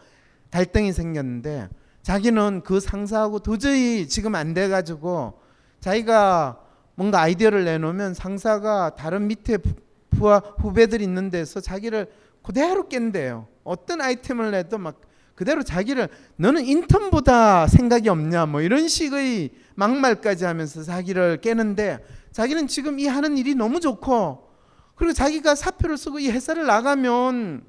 [0.50, 1.68] 갈등이 생겼는데
[2.00, 5.38] 자기는 그 상사하고 도저히 지금 안 돼가지고
[5.80, 6.60] 자기가
[6.94, 9.74] 뭔가 아이디어를 내놓으면 상사가 다른 밑에 부-
[10.08, 12.10] 부하 후배들 있는 데서 자기를
[12.42, 13.48] 그대로 깬대요.
[13.64, 14.98] 어떤 아이템을 내도 막
[15.34, 21.98] 그대로 자기를 너는 인턴보다 생각이 없냐 뭐 이런 식의 막말까지 하면서 자기를 깨는데
[22.32, 24.48] 자기는 지금 이 하는 일이 너무 좋고
[24.94, 27.64] 그리고 자기가 사표를 쓰고 이 회사를 나가면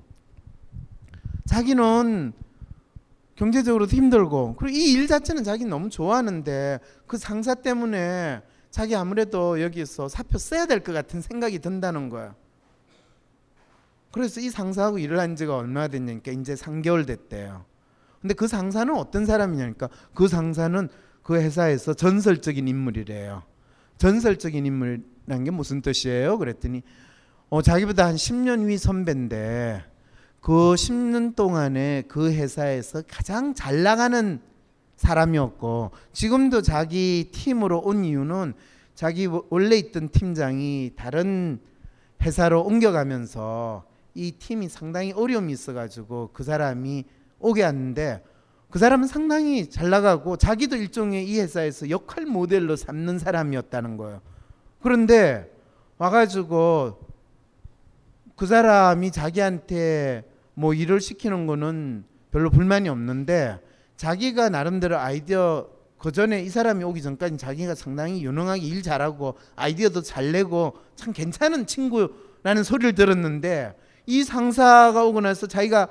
[1.46, 2.34] 자기는
[3.36, 8.42] 경제적으로도 힘들고 그리고 이 일 자체는 자기 너무 좋아하는데 그 상사 때문에
[8.72, 12.36] 자기 아무래도 여기서 사표 써야 될 것 같은 생각이 든다는 거야.
[14.16, 17.66] 그래서 이 상사하고 일을 한 지가 얼마나 됐냐니까 이제 3개월 됐대요.
[18.22, 20.88] 근데 그 상사는 어떤 사람이냐니까 그 상사는
[21.22, 23.44] 그 회사에서 전설적인 인물이래요.
[23.98, 26.38] 전설적인 인물이라는 게 무슨 뜻이에요?
[26.38, 26.82] 그랬더니
[27.50, 29.84] 어, 자기보다 한 10년 위 선배인데
[30.40, 34.40] 그 10년 동안에 그 회사에서 가장 잘 나가는
[34.96, 38.54] 사람이었고 지금도 자기 팀으로 온 이유는
[38.94, 41.60] 자기 원래 있던 팀장이 다른
[42.22, 47.04] 회사로 옮겨가면서 이 팀이 상당히 어려움이 있어가지고 그 사람이
[47.40, 48.24] 오게 왔는데
[48.72, 54.22] 그 사람은 상당히 잘 나가고 자기도 일종의 이 회사에서 역할 모델로 삼는 사람이었다는 거예요.
[54.82, 55.52] 그런데
[55.98, 57.00] 와가지고
[58.36, 63.60] 그 사람이 자기한테 뭐 일을 시키는 거는 별로 불만이 없는데
[63.98, 70.02] 자기가 나름대로 아이디어 그 전에 이 사람이 오기 전까지 자기가 상당히 유능하게 일 잘하고 아이디어도
[70.02, 73.76] 잘 내고 참 괜찮은 친구라는 소리를 들었는데
[74.06, 75.88] 이 상사가 오고 나서 자기가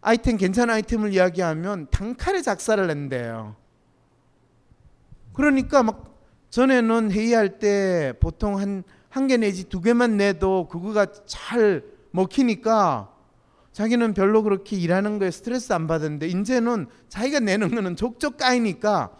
[0.00, 3.56] 아이템 괜찮은 아이템을 이야기하면 단칼에 작사를 낸대요.
[5.32, 6.14] 그러니까 막
[6.50, 13.12] 전에는 회의할 때 보통 한 한 개 내지 두 개만 내도 그거가 잘 먹히니까
[13.70, 19.12] 자기는 별로 그렇게 일하는 거에 스트레스 안 받았는데 이제는 자기가 내는 거는 족족 까이니까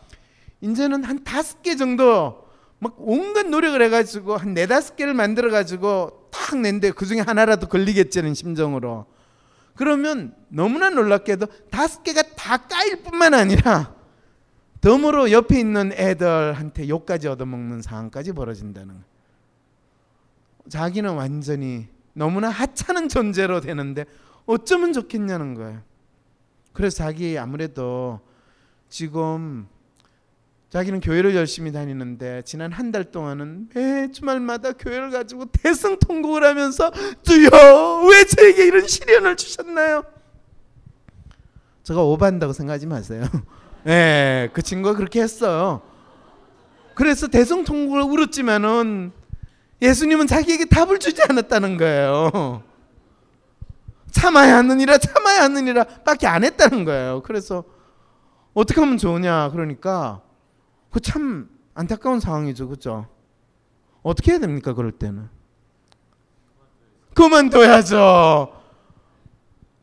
[0.61, 2.44] 이제는 한 다섯 개 정도
[2.79, 9.07] 막 온갖 노력을 해가지고 한 네다섯 개를 만들어가지고 탁 낸데 그 중에 하나라도 걸리겠지는 심정으로
[9.75, 13.95] 그러면 너무나 놀랍게도 다섯 개가 다 까일 뿐만 아니라
[14.81, 19.05] 덤으로 옆에 있는 애들한테 욕까지 얻어먹는 상황까지 벌어진다는 거예요.
[20.69, 24.05] 자기는 완전히 너무나 하찮은 존재로 되는데
[24.47, 25.81] 어쩌면 좋겠냐는 거예요.
[26.73, 28.21] 그래서 자기 아무래도
[28.89, 29.67] 지금
[30.75, 36.91] 자기는 교회를 열심히 다니는데 지난 한 달 동안은 매 주말마다 교회를 가지고 대성통곡을 하면서
[37.23, 40.03] 주여 왜 저에게 이런 시련을 주셨나요?
[41.85, 43.25] 제가 오반다고 생각하지 마세요.
[43.87, 45.81] 예, 그 친구가 그렇게 했어요.
[46.97, 49.13] 그래서 대성통곡을 울었지만은
[49.81, 52.65] 예수님은 자기에게 답을 주지 않았다는 거예요.
[54.11, 57.23] 참아야 하느니라 참아야 하느니라 밖에 안 했다는 거예요.
[57.23, 57.63] 그래서
[58.55, 60.24] 어떻게 하면 좋으냐 그러니까
[60.95, 62.69] 그 참 안타까운 상황이죠.
[62.69, 63.09] 그죠?
[64.05, 64.75] 어떻게 해야 됩니까?
[64.75, 65.29] 그럴 때는
[67.15, 68.63] 그만둬야죠.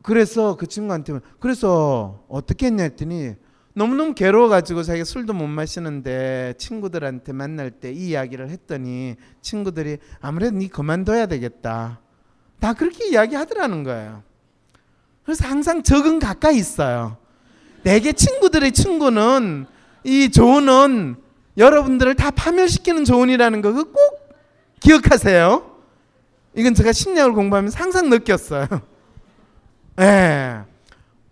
[0.04, 3.36] 그래서 그 친구한테 그래서 어떻게 했냐 했더니
[3.74, 10.70] 너무너무 괴로워가지고 자기가 술도 못 마시는데 친구들한테 만날 때 이 이야기를 했더니 친구들이 아무래도 네
[10.70, 12.00] 그만둬야 되겠다.
[12.62, 14.24] 다 그렇게 이야기하더라는 거예요.
[15.24, 17.18] 그래서 항상 적은 가까이 있어요.
[17.84, 19.66] 내게 친구들의 친구는
[20.04, 21.16] 이 조언은
[21.58, 24.22] 여러분들을 다 파멸시키는 조언이라는 거 꼭
[24.82, 25.70] 기억하세요.
[26.56, 28.68] 이건 제가 심리학을 공부하면서 항상 느꼈어요.
[30.00, 30.04] 예.
[30.04, 30.62] 네.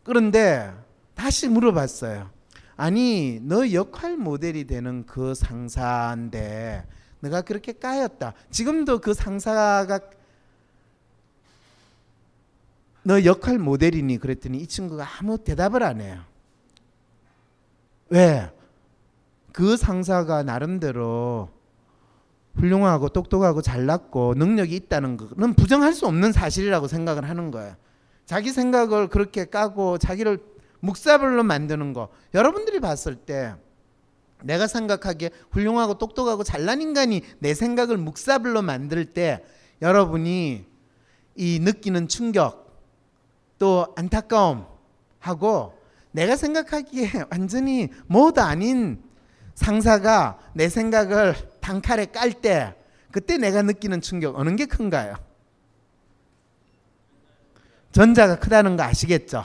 [0.04, 0.72] 그런데
[1.16, 2.30] 다시 물어봤어요.
[2.78, 6.86] 아니, 너 역할 모델이 되는 그 상사인데
[7.20, 8.34] 내가 그렇게 까였다.
[8.50, 10.00] 지금도 그 상사가
[13.04, 16.22] 너 역할 모델이니 그랬더니 이 친구가 아무 대답을 안 해요.
[18.10, 18.50] 왜?
[19.52, 21.50] 그 상사가 나름대로
[22.56, 27.76] 훌륭하고 똑똑하고 잘났고 능력이 있다는 거는 부정할 수 없는 사실이라고 생각을 하는 거예요.
[28.26, 30.40] 자기 생각을 그렇게 까고 자기를
[30.82, 33.56] 묵사발로 만드는 거 여러분들이 봤을 때
[34.44, 39.44] 내가 생각하기에 훌륭하고 똑똑하고 잘난 인간이 내 생각을 묵사발로 만들 때
[39.82, 40.66] 여러분이
[41.36, 42.70] 이 느끼는 충격
[43.58, 44.66] 또 안타까움
[45.20, 45.74] 하고
[46.12, 49.02] 내가 생각하기에 완전히 뭐도 아닌
[49.60, 52.76] 상사가 내 생각을 단칼에 깔 때
[53.12, 55.16] 그때 내가 느끼는 충격 어느 게 큰가요?
[57.92, 59.44] 전자가 크다는 거 아시겠죠?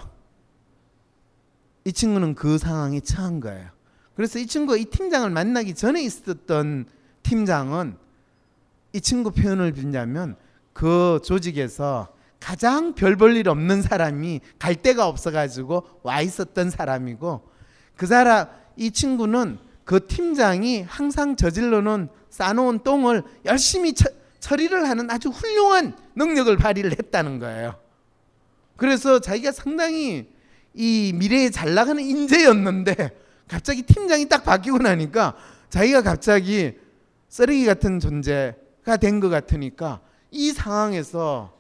[1.85, 3.69] 이 친구는 그 상황에 처한 거예요.
[4.15, 6.87] 그래서 이 친구가 이 팀장을 만나기 전에 있었던
[7.25, 7.97] 팀장은
[8.93, 10.37] 이 친구 표현을 빌자면
[10.73, 17.43] 그 조직에서 가장 별 볼 일 없는 사람이 갈 데가 없어가지고 와 있었던 사람이고
[17.97, 18.47] 그 사람
[18.77, 24.09] 이 친구는 그 팀장이 항상 저질러 놓은 싸놓은 똥을 열심히 처,
[24.41, 27.79] 처리를 하는 아주 훌륭한 능력을 발휘를 했다는 거예요.
[28.77, 30.29] 그래서 자기가 상당히
[30.75, 33.11] 이 미래에 잘 나가는 인재였는데
[33.47, 35.37] 갑자기 팀장이 딱 바뀌고 나니까
[35.71, 36.75] 자기가 갑자기
[37.29, 41.53] 쓰레기 같은 존재가 된 것 같으니까 이 상황에서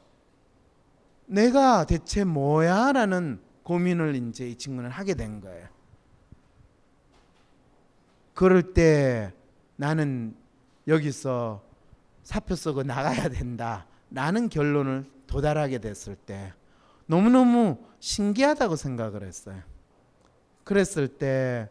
[1.26, 2.92] 내가 대체 뭐야?
[2.92, 5.68] 라는 고민을 이제 이 친구는 하게 된 거예요.
[8.34, 9.32] 그럴 때
[9.76, 10.36] 나는
[10.86, 11.62] 여기서
[12.22, 13.86] 사표 쓰고 나가야 된다.
[14.10, 16.52] 라는 결론을 도달하게 됐을 때
[17.06, 19.62] 너무너무 신기하다고 생각을 했어요.
[20.64, 21.68] 그랬을 때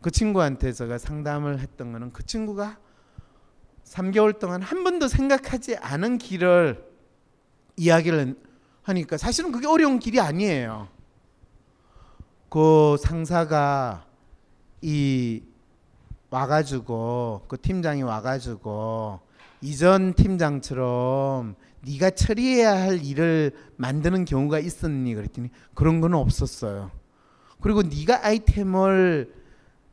[0.00, 2.78] 그 친구한테 제가 상담을 했던 거는 그 친구가
[3.84, 6.86] 3개월 동안 한 번도 생각하지 않은 길을
[7.76, 8.36] 이야기를
[8.82, 10.88] 하니까 사실은 그게 어려운 길이 아니에요.
[12.48, 14.06] 그 상사가
[14.80, 15.42] 이
[16.30, 19.20] 와가지고 그 팀장이 와가지고
[19.60, 26.90] 이전 팀장처럼 네가 처리해야 할 일을 만드는 경우가 있었니 그랬더니 그런 건 없었어요.
[27.60, 29.34] 그리고 네가 아이템을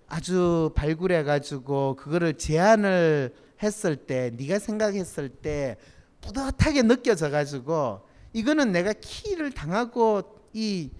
[0.07, 3.33] 아주 발굴해 가지고 그거를 제안을
[3.63, 5.77] 했을 때 네가 생각했을 때
[6.21, 8.01] 뿌듯하게 느껴져 가지고
[8.33, 10.23] 이거는 내가 키를 당하고
[10.53, 10.91] 이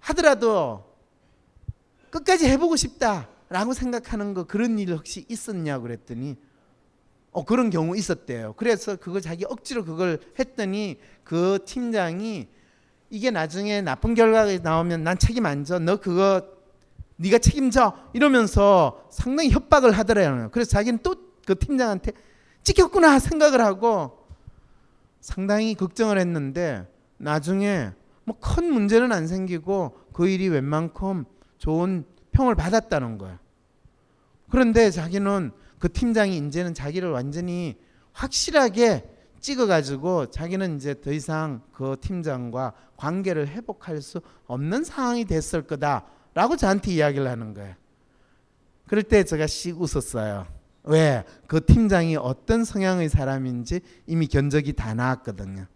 [0.00, 0.84] 하더라도
[2.10, 6.36] 끝까지 해보고 싶다 라고 생각하는 거 그런 일 혹시 있었냐고 그랬더니
[7.32, 8.54] 어 그런 경우 있었대요.
[8.56, 12.48] 그래서 그걸 자기 억지로 그걸 했더니 그 팀장이
[13.10, 15.78] 이게 나중에 나쁜 결과가 나오면 난 책임 안 져.
[15.78, 16.42] 너 그거
[17.16, 20.48] 네가 책임져 이러면서 상당히 협박을 하더래요.
[20.52, 22.12] 그래서 자기는 또 그 팀장한테
[22.62, 24.18] 찍혔구나 생각을 하고
[25.20, 26.86] 상당히 걱정을 했는데
[27.18, 27.90] 나중에
[28.24, 31.24] 뭐 큰 문제는 안 생기고 그 일이 웬만큼
[31.58, 33.38] 좋은 평을 받았다는 거예요.
[34.50, 37.76] 그런데 자기는 그 팀장이 이제는 자기를 완전히
[38.12, 39.08] 확실하게
[39.40, 46.92] 찍어가지고 자기는 이제 더 이상 그 팀장과 관계를 회복할 수 없는 상황이 됐을 거다라고 저한테
[46.92, 47.74] 이야기를 하는 거예요.
[48.86, 50.46] 그럴 때 제가 씩 웃었어요.
[50.82, 51.24] 왜?
[51.46, 55.66] 그 팀장이 어떤 성향의 사람인지 이미 견적이 다 나왔거든요.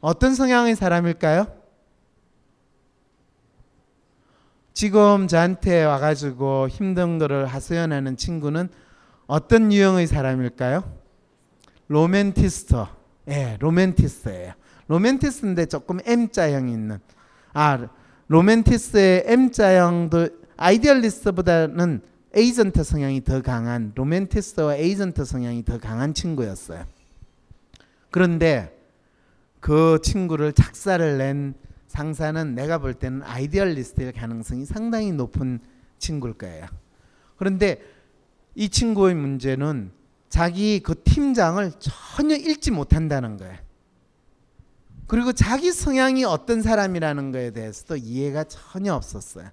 [0.00, 1.63] 어떤 성향의 사람일까요?
[4.74, 8.68] 지금 저한테 와가지고 힘든 거를 하소연하는 친구는
[9.28, 10.82] 어떤 유형의 사람일까요?
[11.86, 12.74] 로맨티스트.
[13.28, 14.52] 예, 로맨티스트예요.
[14.88, 16.98] 로맨티스트인데 조금 M자형이 있는.
[17.52, 17.86] 아,
[18.26, 22.02] 로맨티스트의 M자형도 idealist보다는
[22.34, 26.84] 에이전트 성향이 더 강한 로맨티스트와 에이전트 성향이 더 강한 친구였어요.
[28.10, 28.76] 그런데
[29.60, 31.54] 그 친구를 작살을 낸
[31.94, 35.60] 상사는 내가 볼 때는 idealist일 가능성이 상당히 높은
[36.00, 36.66] 친구일 거예요.
[37.36, 37.80] 그런데
[38.56, 39.92] 이 친구의 문제는
[40.28, 43.56] 자기 그 팀장을 전혀 읽지 못한다는 거예요.
[45.06, 49.50] 그리고 자기 성향이 어떤 사람이라는 거에 대해서도 이해가 전혀 없었어요.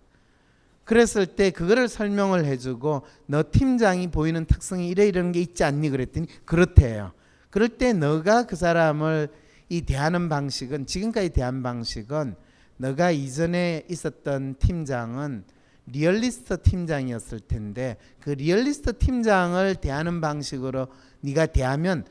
[0.84, 6.26] 그랬을 때 그거를 설명을 해주고 너 팀장이 보이는 특성이 이래 이런 게 있지 않니 그랬더니
[6.46, 7.12] 그렇대요.
[7.52, 9.30] 그럴 때 너가 그 사람을
[9.72, 12.36] 이 대하는 방식은 지금까지 대한 방식은
[12.76, 15.46] 너가 이전에 있었던 팀장은
[15.86, 20.90] 리얼리스트 팀장이었을 텐데 그 리얼리스트 팀장을 대하는 방식으로
[21.22, 22.04] 네가 대하면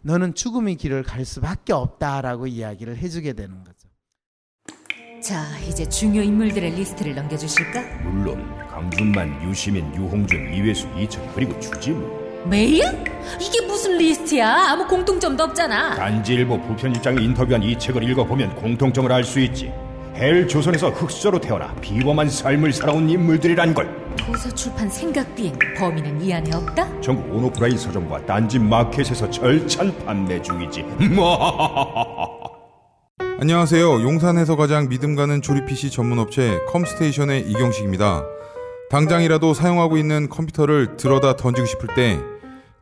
[0.00, 3.88] 너는 죽음의 길을 갈 수밖에 없다라고 이야기를 해주게 되는 거죠.
[5.20, 8.04] 자, 이제 중요 인물들의 리스트를 넘겨주실까?
[8.04, 12.82] 물론 강준만, 유시민, 유홍준, 이외수, 이철 그리고 주지무 메일?
[13.40, 14.70] 이게 무슨 리스트야?
[14.70, 15.94] 아무 공통점도 없잖아.
[15.96, 19.72] 딴지일보 부편집장이 인터뷰한 이 책을 읽어보면 공통점을 알 수 있지
[20.14, 26.50] 헬조선에서 흑수저로 태어나 비범한 삶을 살아온 인물들이란 걸 도서 출판 생각 비행 범인은 이 안에
[26.54, 27.00] 없다?
[27.02, 30.84] 전국 온오프라인 서점과 딴지 마켓에서 절찬 판매 중이지
[33.38, 34.00] 안녕하세요.
[34.02, 38.22] 용산에서 가장 믿음 가는 조립 PC 전문 업체 컴스테이션의 이경식입니다.
[38.88, 42.18] 당장이라도 사용하고 있는 컴퓨터를 들어다 던지고 싶을 때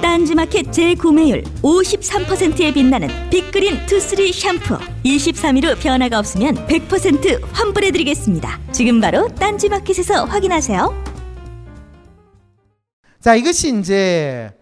[0.00, 8.60] 딴지마켓 재구매율 53%에 빛나는 빅그린 투쓰리 샴푸 23일 후 변화가 없으면 100% 환불해드리겠습니다.
[8.72, 11.04] 지금 바로 딴지마켓에서 확인하세요.
[13.20, 14.52] 자, 이것이 이제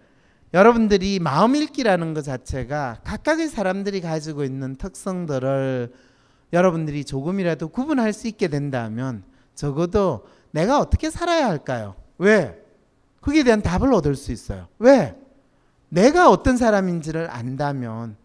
[0.54, 5.92] 여러분들이 마음 읽기라는 것 자체가 각각의 사람들이 가지고 있는 특성들을
[6.52, 9.24] 여러분들이 조금이라도 구분할 수 있게 된다면
[9.54, 11.96] 적어도 내가 어떻게 살아야 할까요?
[12.18, 12.56] 왜?
[13.20, 14.68] 거기에 대한 답을 얻을 수 있어요.
[14.78, 15.16] 왜?
[15.94, 18.16] 내가 어떤 사람인지를 안다면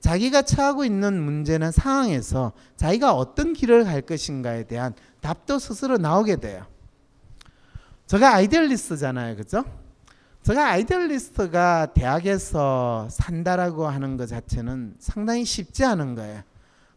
[0.00, 6.66] 자기가 처하고 있는 문제나 상황에서 자기가 어떤 길을 갈 것인가에 대한 답도 스스로 나오게 돼요.
[8.06, 9.36] 제가 idealist잖아요.
[9.36, 9.64] 그죠?
[10.42, 16.42] 제가 idealist가 대학에서 산다라고 하는 것 자체는 상당히 쉽지 않은 거예요.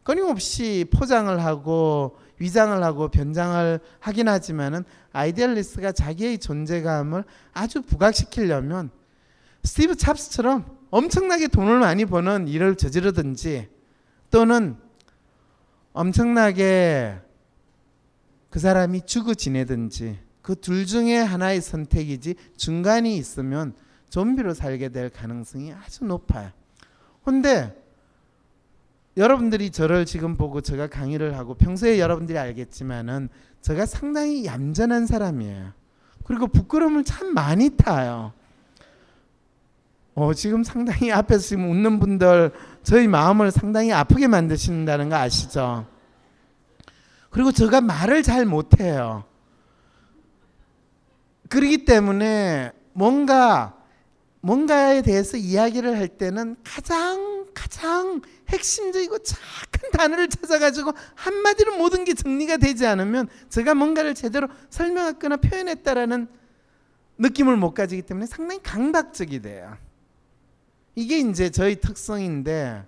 [0.03, 4.84] 끊임없이 포장을 하고 위장을 하고 변장을 하긴 하지만은
[5.14, 7.23] idealist가 자기의 존재감을
[7.53, 8.91] 아주 부각시키려면
[9.68, 13.68] 스티브 잡스처럼 엄청나게 돈을 많이 버는 일을 저지르든지
[14.32, 14.78] 또는
[15.93, 17.20] 엄청나게
[18.49, 23.74] 그 사람이 죽어 지내든지 그 둘 중에 하나의 선택이지 중간이 있으면
[24.09, 26.51] 좀비로 살게 될 가능성이 아주 높아요.
[27.26, 27.76] 근데
[29.18, 33.28] 여러분들이 저를 지금 보고 제가 강의를 하고 평소에 여러분들이 알겠지만은
[33.61, 35.74] 제가 상당히 얌전한 사람이에요.
[36.24, 38.32] 그리고 부끄러움을 참 많이 타요.
[40.20, 42.51] 어, 지금 상당히 앞에서 지금 웃는 분들
[42.82, 45.86] 저희 마음을 상당히 아프게 만드신다는 거 아시죠?
[47.30, 49.26] 그리고 제가 말을 잘 못해요.
[51.49, 53.78] 그러기 때문에 뭔가
[54.41, 62.57] 뭔가에 대해서 이야기를 할 때는 가장 가장 핵심적이고 착한 단어를 찾아가지고 한마디로 모든 게 정리가
[62.57, 66.28] 되지 않으면 제가 뭔가를 제대로 설명했거나 표현했다라는
[67.20, 69.78] 느낌을 못 가지기 때문에 상당히 강박적이 돼요.
[70.98, 72.84] 이게 이제 저희 특성인데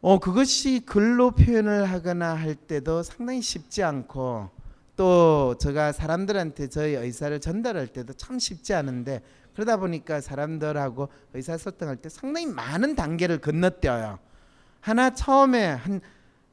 [0.00, 4.48] 어 그것이 글로 표현을 하거나 할 때도 상당히 쉽지 않고
[4.96, 9.20] 또 제가 사람들한테 저희 의사를 전달할 때도 참 쉽지 않은데
[9.52, 14.18] 그러다 보니까 사람들하고 의사소통할 때 상당히 많은 단계를 건너뛰어요.
[14.80, 16.00] 하나 처음에 한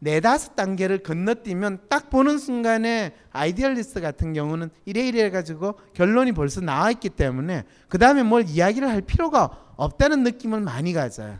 [0.04, 6.92] 네다섯 단계를 건너뛰면 딱 보는 순간에 아이디얼리스트 같은 경우는 이래 이래 해가지고 결론이 벌써 나와
[6.92, 11.40] 있기 때문에 그 다음에 뭘 이야기를 할 필요가 없다는 느낌을 많이 가져요.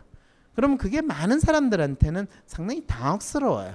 [0.54, 3.74] 그러면 그게 많은 사람들한테는 상당히 당혹스러워요.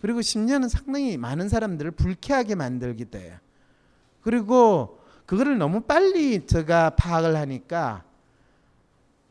[0.00, 3.36] 그리고 심지어는 상당히 많은 사람들을 불쾌하게 만들기도 해요.
[4.22, 8.02] 그리고 그거를 너무 빨리 제가 파악을 하니까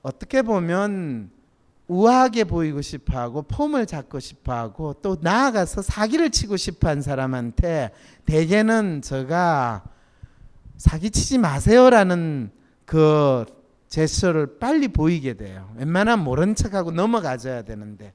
[0.01, 1.31] 어떻게 보면
[1.89, 7.89] 우아하게 보이고 싶어 하고 폼을 잡고 싶어 하고 또 나아가서 사기를 치고 싶어 한 사람한테
[8.25, 9.83] 대개는 제가
[10.77, 12.51] 사기치지 마세요라는
[12.85, 13.43] 그
[13.87, 15.73] 제스처를 빨리 보이게 돼요.
[15.77, 18.13] 웬만하면 모른 척하고 넘어가줘야 되는데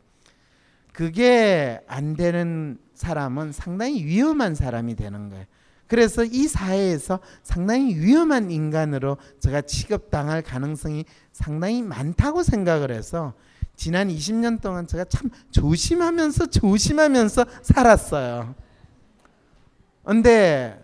[0.93, 5.47] 그게 안 되는 사람은 상당히 위험한 사람이 되는 거예요.
[5.89, 13.35] 그래서 이 사회에서 상당히 위험한 인간으로 제가 취급당할 가능성이 상당히 많다고 생각을 해서
[13.77, 18.55] 지난 20년 동안 제가 참 조심하면서 조심하면서 살았어요.
[20.05, 20.83] 근데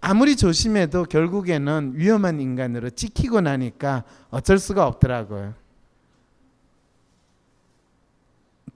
[0.00, 5.54] 아무리 조심해도 결국에는 위험한 인간으로 찍히고 나니까 어쩔 수가 없더라고요.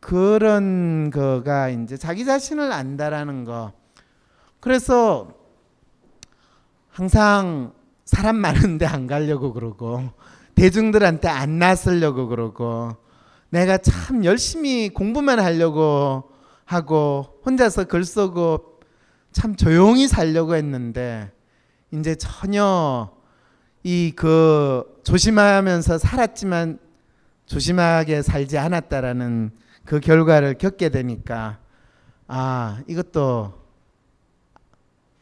[0.00, 3.72] 그런 거가 이제 자기 자신을 안다라는 거.
[4.58, 5.32] 그래서
[6.88, 7.72] 항상
[8.04, 10.10] 사람 많은데 안 가려고 그러고
[10.60, 12.94] 대중들한테 안 나서려고 그러고
[13.48, 16.24] 내가 참 열심히 공부만 하려고
[16.66, 18.78] 하고 혼자서 글 쓰고
[19.32, 21.32] 참 조용히 살려고 했는데
[21.92, 23.10] 이제 전혀
[23.84, 26.78] 이 그 조심하면서 살았지만
[27.46, 29.52] 조심하게 살지 않았다라는
[29.86, 31.58] 그 결과를 겪게 되니까
[32.28, 33.54] 아 이것도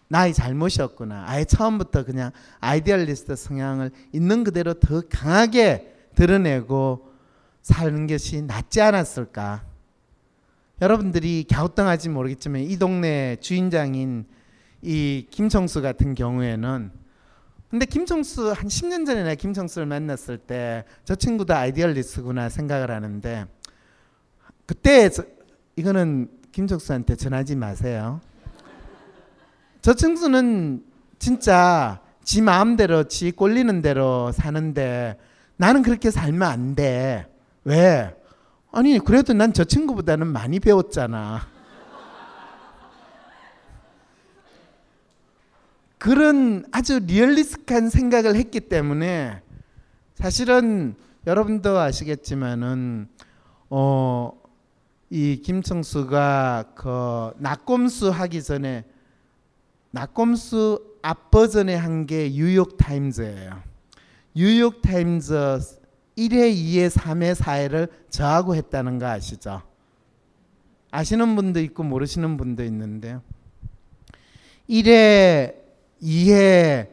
[0.09, 1.25] 나의 잘못이었구나.
[1.27, 2.31] 아예 처음부터 그냥
[2.61, 7.09] 아이디얼리스트 성향을 있는 그대로 더 강하게 드러내고
[7.63, 9.65] 사는 것이 낫지 않았을까.
[10.81, 14.27] 여러분들이 갸우뚱하지 모르겠지만 이 동네 주인장인
[14.81, 16.93] 이 김청수 같은 경우에는
[17.69, 23.47] 근데 김청수 한 10년 전에 나 김청수를 만났을 때 저 친구도 아이디얼리스트구나 생각을 하는데
[24.67, 25.25] 그때 저,
[25.77, 28.21] 이거는 김청수한테 전하지 마세요.
[29.81, 30.85] 저 친구는
[31.19, 35.17] 진짜 지 마음대로 지 꼴리는 대로 사는데
[35.57, 37.27] 나는 그렇게 살면 안 돼.
[37.65, 38.15] 왜?
[38.73, 41.41] 아니 그래도 난 저 친구보다는 많이 배웠잖아.
[45.99, 49.43] 그런 아주 리얼리스트한 생각을 했기 때문에
[50.15, 50.95] 사실은
[51.27, 53.09] 여러분도 아시겠지만은
[53.71, 54.33] 어
[55.11, 58.85] 이 김총수가 그 나꼼수 하기 전에
[59.91, 63.63] 나꼼수 앞 버전에 한게 뉴욕 타임즈예요.
[64.35, 65.35] 뉴욕 타임즈
[66.17, 69.63] 1회, 2회, 3회, 4회를 저하고 했다는 거 아시죠?
[70.91, 73.23] 아시는 분도 있고 모르시는 분도 있는데요.
[74.69, 75.55] 1회,
[76.03, 76.89] 2회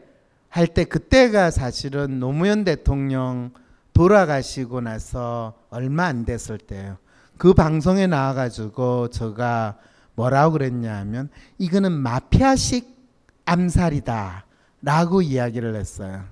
[0.48, 3.50] 할 때 그때가 사실은 노무현 대통령
[3.92, 6.96] 돌아가시고 나서 얼마 안 됐을 때예요.
[7.36, 9.76] 그 방송에 나와가지고 제가
[10.16, 12.96] 뭐라고 그랬냐 하면 이거는 마피아식
[13.44, 14.44] 암살이다
[14.82, 16.24] 라고 이야기를 했어요.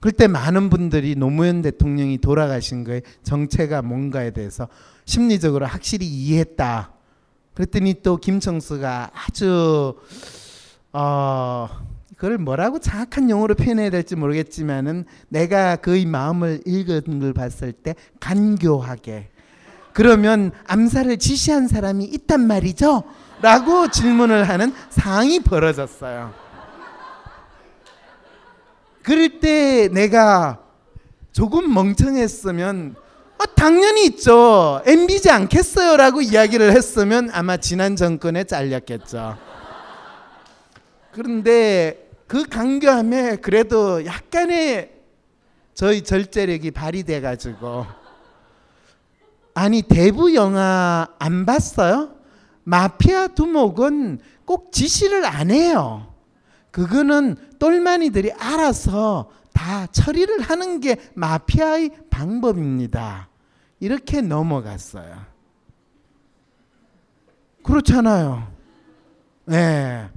[0.00, 4.66] 그때 많은 분들이 노무현 대통령이 돌아가신 거에 정체가 뭔가에 대해서
[5.04, 6.90] 심리적으로 확실히 이해했다.
[7.54, 9.94] 그랬더니 또 김청수가 아주
[10.92, 11.68] 어
[12.16, 19.28] 그걸 뭐라고 정확한 용어로 표현해야 될지 모르겠지만은 내가 그의 마음을 읽은 걸 봤을 때 간교하게
[19.92, 23.04] 그러면 암살을 지시한 사람이 있단 말이죠?
[23.40, 26.32] 라고 질문을 하는 상황이 벌어졌어요.
[29.02, 30.60] 그럴 때 내가
[31.32, 32.94] 조금 멍청했으면
[33.38, 34.80] 어, 당연히 있죠.
[34.86, 35.96] MB지 않겠어요.
[35.96, 39.36] 라고 이야기를 했으면 아마 지난 정권에 잘렸겠죠.
[41.10, 44.90] 그런데 그 강교함에 그래도 약간의
[45.74, 47.86] 저희 절제력이 발휘돼 가지고
[49.54, 52.14] 아니 대부 영화 안 봤어요?
[52.64, 56.14] 마피아 두목은 꼭 지시를 안 해요.
[56.70, 63.28] 그거는 똘마니들이 알아서 다 처리를 하는 게 마피아의 방법입니다.
[63.80, 65.32] 이렇게 넘어갔어요.
[67.62, 68.48] 그렇잖아요.
[69.44, 70.08] 네.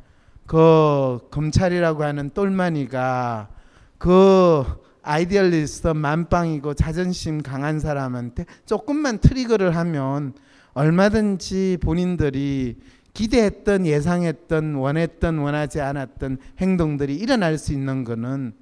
[0.45, 3.49] 그 검찰이라고 하는 똘마니가
[3.97, 10.33] 그 idealist 만빵이고 자존심 강한 사람한테 조금만 trigger를 하면
[10.73, 12.77] 얼마든지 본인들이
[13.13, 18.53] 기대했던 예상했던 원했던 원하지 않았던 행동들이 일어날 수 있는 거는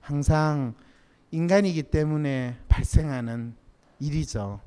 [0.00, 0.74] 항상
[1.32, 3.54] 인간이기 때문에 발생하는
[3.98, 4.60] 일이죠.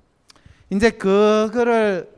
[0.69, 2.11] 이제 그거를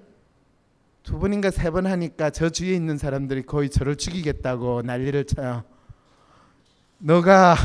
[1.04, 5.64] 두 번인가 세 번 하니까 저 주위에 있는 사람들이 거의 저를 죽이겠다고 난리를 쳐요.
[6.98, 7.56] 너가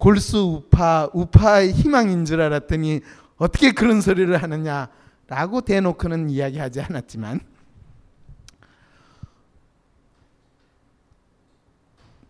[0.00, 3.02] 골수 우파, 우파의 희망인 줄 알았더니
[3.36, 7.40] 어떻게 그런 소리를 하느냐라고 대놓고는 이야기하지 않았지만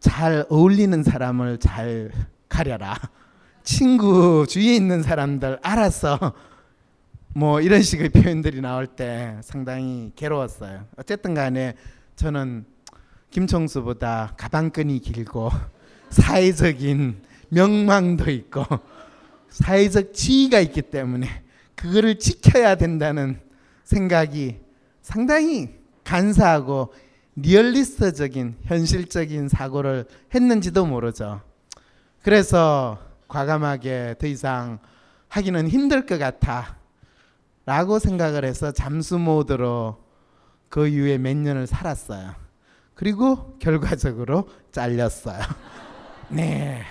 [0.00, 2.10] 잘 어울리는 사람을 잘
[2.48, 2.96] 가려라.
[3.62, 6.18] 친구 주위에 있는 사람들 알아서
[7.34, 10.86] 뭐 이런 식의 표현들이 나올 때 상당히 괴로웠어요.
[10.96, 11.76] 어쨌든 간에
[12.16, 12.64] 저는
[13.30, 15.50] 김청수보다 가방끈이 길고
[16.10, 18.64] 사회적인 명망도 있고
[19.50, 21.28] 사회적 지위가 있기 때문에
[21.74, 23.40] 그거를 지켜야 된다는
[23.84, 24.60] 생각이
[25.02, 25.74] 상당히
[26.04, 26.92] 간사하고
[27.36, 31.40] 리얼리스트적인 현실적인 사고를 했는지도 모르죠.
[32.22, 32.98] 그래서
[33.28, 34.78] 과감하게 더 이상
[35.28, 36.76] 하기는 힘들 것 같아
[37.64, 40.02] 라고 생각을 해서 잠수 모드로
[40.68, 42.34] 그 이후에 몇 년을 살았어요.
[42.94, 45.40] 그리고 결과적으로 잘렸어요.
[46.28, 46.82] 네.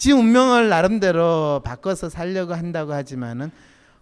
[0.00, 3.52] 지 운명을 나름대로 바꿔서 살려고 한다고 하지만은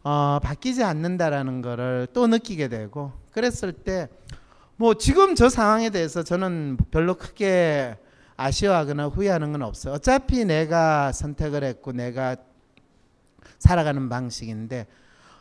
[0.03, 4.09] 어, 바뀌지 않는다라는 거를 또 느끼게 되고 그랬을 때
[4.81, 7.99] 뭐 지금 저 상황에 대해서 저는 별로 크게
[8.37, 9.95] 아쉬워하거나 후회하는 건 없어요.
[9.95, 12.37] 어차피 내가 선택을 했고 내가
[13.59, 14.87] 살아가는 방식인데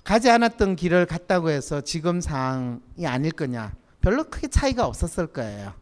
[0.03, 5.73] 가지 않았던 길을 갔다고 해서 지금 상황이 아닐 거냐 별로 크게 차이가 없었을 거예요.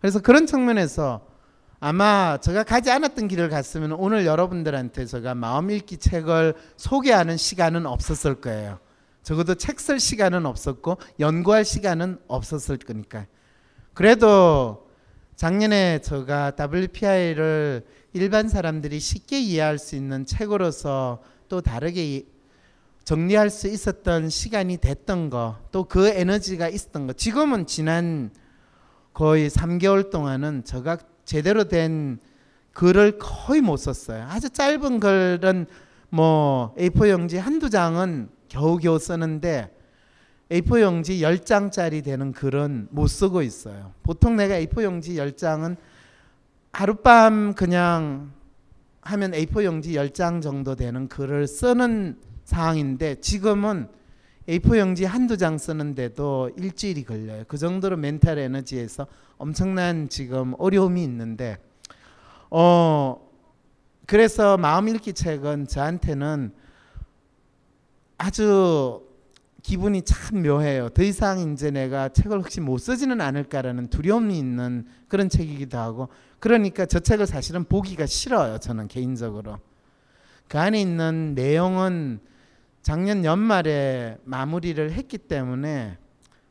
[0.00, 1.24] 그래서 그런 측면에서
[1.86, 8.36] 아마 제가 가지 않았던 길을 갔으면 오늘 여러분들한테 제가 마음 읽기 책을 소개하는 시간은 없었을
[8.36, 8.78] 거예요.
[9.22, 13.26] 적어도 책 쓸 시간은 없었고 연구할 시간은 없었을 거니까.
[13.92, 14.88] 그래도
[15.36, 17.84] 작년에 제가 WPI를
[18.14, 22.24] 일반 사람들이 쉽게 이해할 수 있는 책으로서 또 다르게
[23.04, 27.12] 정리할 수 있었던 시간이 됐던 거, 또 그 에너지가 있었던 거.
[27.12, 28.30] 지금은 지난
[29.12, 32.18] 거의 3개월 동안은 제가 제대로 된
[32.72, 34.26] 글을 거의 못 썼어요.
[34.28, 35.66] 아주 짧은 글은
[36.10, 39.74] 뭐 A4 용지 한두 장은 겨우겨우 쓰는데
[40.50, 43.92] A4 용지 10장짜리 되는 글은 못 쓰고 있어요.
[44.02, 45.76] 보통 내가 A4 용지 10장은
[46.72, 48.32] 하룻밤 그냥
[49.02, 53.88] 하면 A4 용지 10장 정도 되는 글을 쓰는 상황인데 지금은
[54.48, 57.44] A4 용지 한두 장 쓰는데도 일주일이 걸려요.
[57.48, 59.06] 그 정도로 멘탈 에너지에서
[59.38, 61.58] 엄청난 지금 어려움이 있는데
[62.50, 63.26] 어
[64.06, 66.52] 그래서 마음 읽기 책은 저한테는
[68.18, 69.02] 아주
[69.62, 70.90] 기분이 참 묘해요.
[70.90, 76.08] 더 이상 이제 내가 책을 혹시 못 쓰지는 않을까라는 두려움이 있는 그런 책이기도 하고
[76.38, 78.58] 그러니까 저 책을 사실은 보기가 싫어요.
[78.58, 79.58] 저는 개인적으로.
[80.48, 82.20] 그 안에 있는 내용은
[82.84, 85.96] 작년 연말에 마무리를 했기 때문에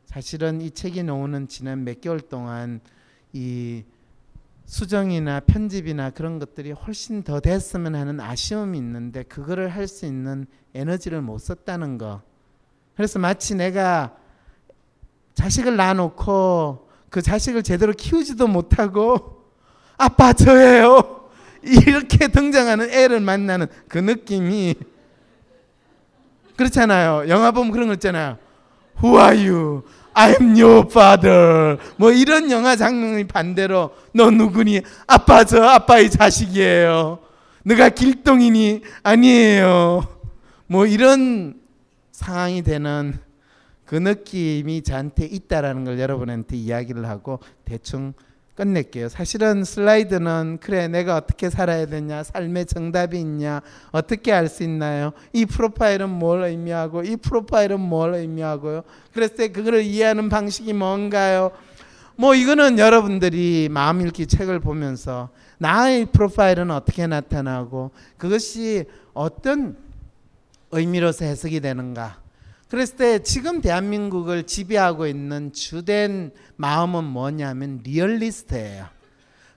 [0.04, 2.80] 사실은 이 책이 나오는 지난 몇 개월 동안
[3.32, 3.84] 이
[4.64, 11.22] 수정이나 편집이나 그런 것들이 훨씬 더 됐으면 하는 아쉬움이 있는데 그거를 할 수 있는 에너지를
[11.22, 12.20] 못 썼다는 거.
[12.96, 14.16] 그래서 마치 내가
[15.34, 19.44] 자식을 낳아놓고 그 자식을 제대로 키우지도 못하고
[19.96, 21.30] 아빠 저예요.
[21.62, 24.74] 이렇게 등장하는 애를 만나는 그 느낌이
[26.56, 27.28] 그렇잖아요.
[27.28, 28.38] 영화 보면 그런 거 있잖아요.
[29.02, 29.82] Who are you?
[30.14, 31.78] I'm your father.
[31.96, 34.82] 뭐 이런 영화 장면이 반대로 너 누구니?
[35.06, 37.18] 아빠 저 아빠의 자식이에요.
[37.64, 38.82] 너가 길동이니?
[39.02, 40.06] 아니에요.
[40.66, 41.54] 뭐 이런
[42.12, 43.18] 상황이 되는
[43.84, 48.14] 그 느낌이 저한테 있다라는 걸 여러분한테 이야기를 하고 대충
[48.54, 49.08] 끝낼게요.
[49.08, 53.60] 사실은 슬라이드는 그래 내가 어떻게 살아야 되냐 삶의 정답이 있냐
[53.90, 55.12] 어떻게 알 수 있나요?
[55.32, 58.82] 이 프로파일은 뭘 의미하고 이 프로파일은 뭘 의미하고요?
[59.12, 61.50] 그랬을 때 그거를 이해하는 방식이 뭔가요?
[62.16, 69.76] 뭐 이거는 여러분들이 마음 읽기 책을 보면서 나의 프로파일은 어떻게 나타나고 그것이 어떤
[70.70, 72.23] 의미로서 해석이 되는가
[72.74, 78.86] 그랬을 때 지금 대한민국을 지배하고 있는 주된 마음은 뭐냐면 리얼리스트예요.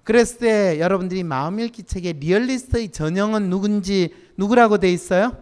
[0.03, 5.35] 그랬을 때 여러분들이 마음 읽기 책에 리얼리스트의 전형은 누군지 누구라고 돼 있어요?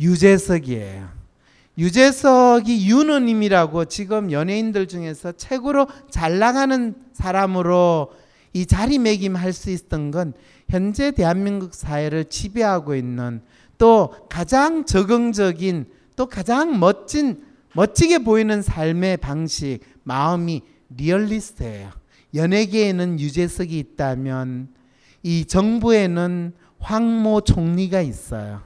[0.00, 1.10] 유재석이에요.
[1.76, 8.12] 유재석이 윤호님이라고 지금 연예인들 중에서 최고로 잘 나가는 사람으로
[8.54, 10.32] 이 자리매김할 수 있었던 건
[10.70, 13.42] 현재 대한민국 사회를 지배하고 있는
[13.76, 17.42] 또 가장 적응적인 또 가장 멋진
[17.74, 21.90] 멋지게 보이는 삶의 방식, 마음이 리얼리스트예요.
[22.34, 24.68] 연예계에는 유재석이 있다면
[25.22, 28.62] 이 정부에는 황모 총리가 있어요.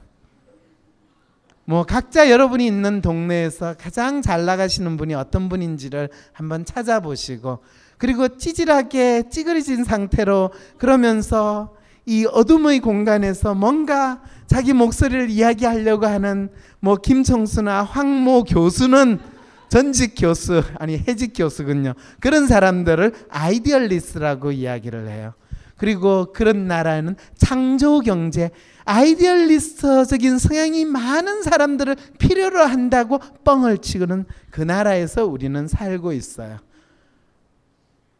[1.65, 7.59] 뭐 각자 여러분이 있는 동네에서 가장 잘 나가시는 분이 어떤 분인지를 한번 찾아보시고
[7.97, 11.75] 그리고 찌질하게 찌그러진 상태로 그러면서
[12.07, 19.19] 이 어둠의 공간에서 뭔가 자기 목소리를 이야기하려고 하는 뭐 김청수나 황모 교수는
[19.67, 21.93] 전직 교수 아니 해직 교수군요.
[22.21, 25.33] 그런 사람들을 idealist라고 이야기를 해요.
[25.75, 28.51] 그리고 그런 나라는 창조 경제
[28.85, 36.59] idealist적인 성향이 많은 사람들을 필요로 한다고 뻥을 치고는 그 나라에서 우리는 살고 있어요.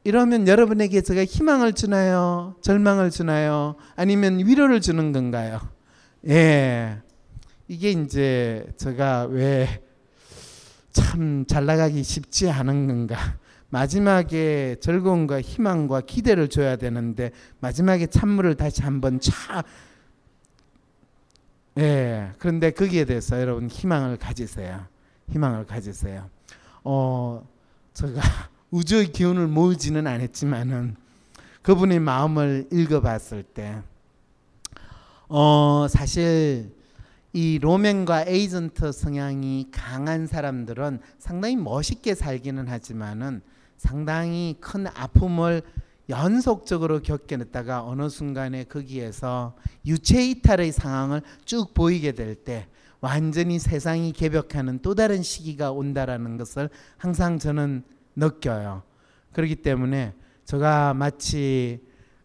[0.08, 2.56] 이러면 여러분에게 제가 희망을 주나요?
[2.62, 3.76] 절망을 주나요?
[3.98, 5.60] 아니면 위로를 주는 건가요?
[6.30, 7.00] 예.
[7.68, 9.68] 이게 이제 제가 왜
[10.94, 13.18] 참 잘 나가기 쉽지 않은 건가.
[13.70, 19.62] 마지막에 즐거움과 희망과 기대를 줘야 되는데 마지막에 찬물을 다시 한번 차
[21.78, 22.32] 예.
[22.40, 24.86] 그런데 거기에 대해서 여러분 희망을 가지세요.
[25.30, 26.30] 희망을 가지세요.
[26.86, 27.46] 어,
[27.94, 28.22] 제가
[28.70, 30.96] 우주의 기운을 모으지는 않았지만은
[31.62, 33.82] 그분의 마음을 읽어봤을 때,
[35.30, 36.72] 어, 사실
[37.34, 43.42] 이 로맨과 에이전트 성향이 강한 사람들은 상당히 멋있게 살기는 하지만은
[43.78, 45.62] 상당히 큰 아픔을
[46.10, 52.68] 연속적으로 겪게됐다가 어느 순간에 거기에서 유체 이탈의 상황을 쭉 보이게 될 때
[53.02, 57.84] 완전히 세상이 개벽하는 또 다른 시기가 온다라는 것을 항상 저는
[58.18, 58.84] 느껴요.
[59.32, 60.14] 그렇기 때문에
[60.44, 61.80] 제가 마치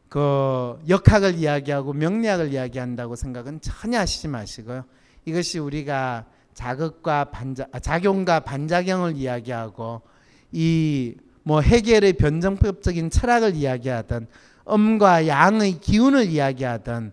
[0.08, 4.84] 그 역학을 이야기하고 명리학을 이야기한다고 생각은 전혀 하시지 마시고요.
[5.24, 10.02] 이것이 우리가 자극과 반자, 아, 작용과 반작용을 이야기하고
[10.50, 11.14] 이
[11.44, 14.26] 뭐 해결의 변증법적인 철학을 이야기하던
[14.68, 17.12] 음과 양의 기운을 이야기하던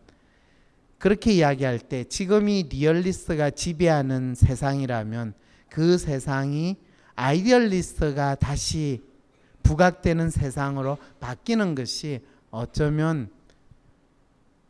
[1.00, 5.34] 그렇게 이야기할 때 지금이 리얼리스트가 지배하는 세상이라면
[5.70, 6.78] 그 세상이
[7.20, 9.04] idealist가 다시
[9.64, 13.30] 부각되는 세상으로 바뀌는 것이 어쩌면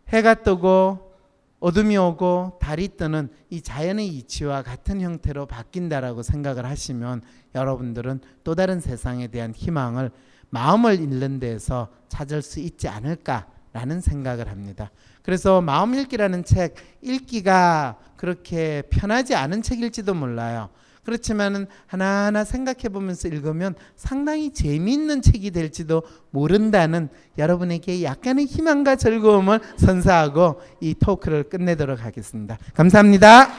[0.08, 1.14] 해가 뜨고
[1.60, 7.22] 어둠이 오고 달이 뜨는 이 자연의 이치와 같은 형태로 바뀐다라고 생각을 하시면
[7.54, 10.10] 여러분들은 또 다른 세상에 대한 희망을
[10.50, 14.90] 마음을 읽는 데서 찾을 수 있지 않을까라는 생각을 합니다.
[15.22, 20.70] 그래서 마음 읽기라는 책 읽기가 그렇게 편하지 않은 책일지도 몰라요.
[21.04, 30.62] 그렇지만은 하나하나 생각해 보면서 읽으면 상당히 재미있는 책이 될지도 모른다는 여러분에게 약간의 희망과 즐거움을 선사하고
[30.82, 32.58] 이 토크를 끝내도록 하겠습니다.
[32.74, 33.50] 감사합니다.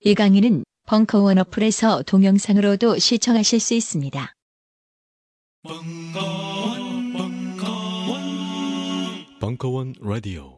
[0.00, 4.32] 이 강의는 벙커원 어플에서 동영상으로도 시청하실 수 있습니다.
[5.64, 8.20] 벙커원, 벙커원,
[9.38, 10.57] 벙커원 라디오.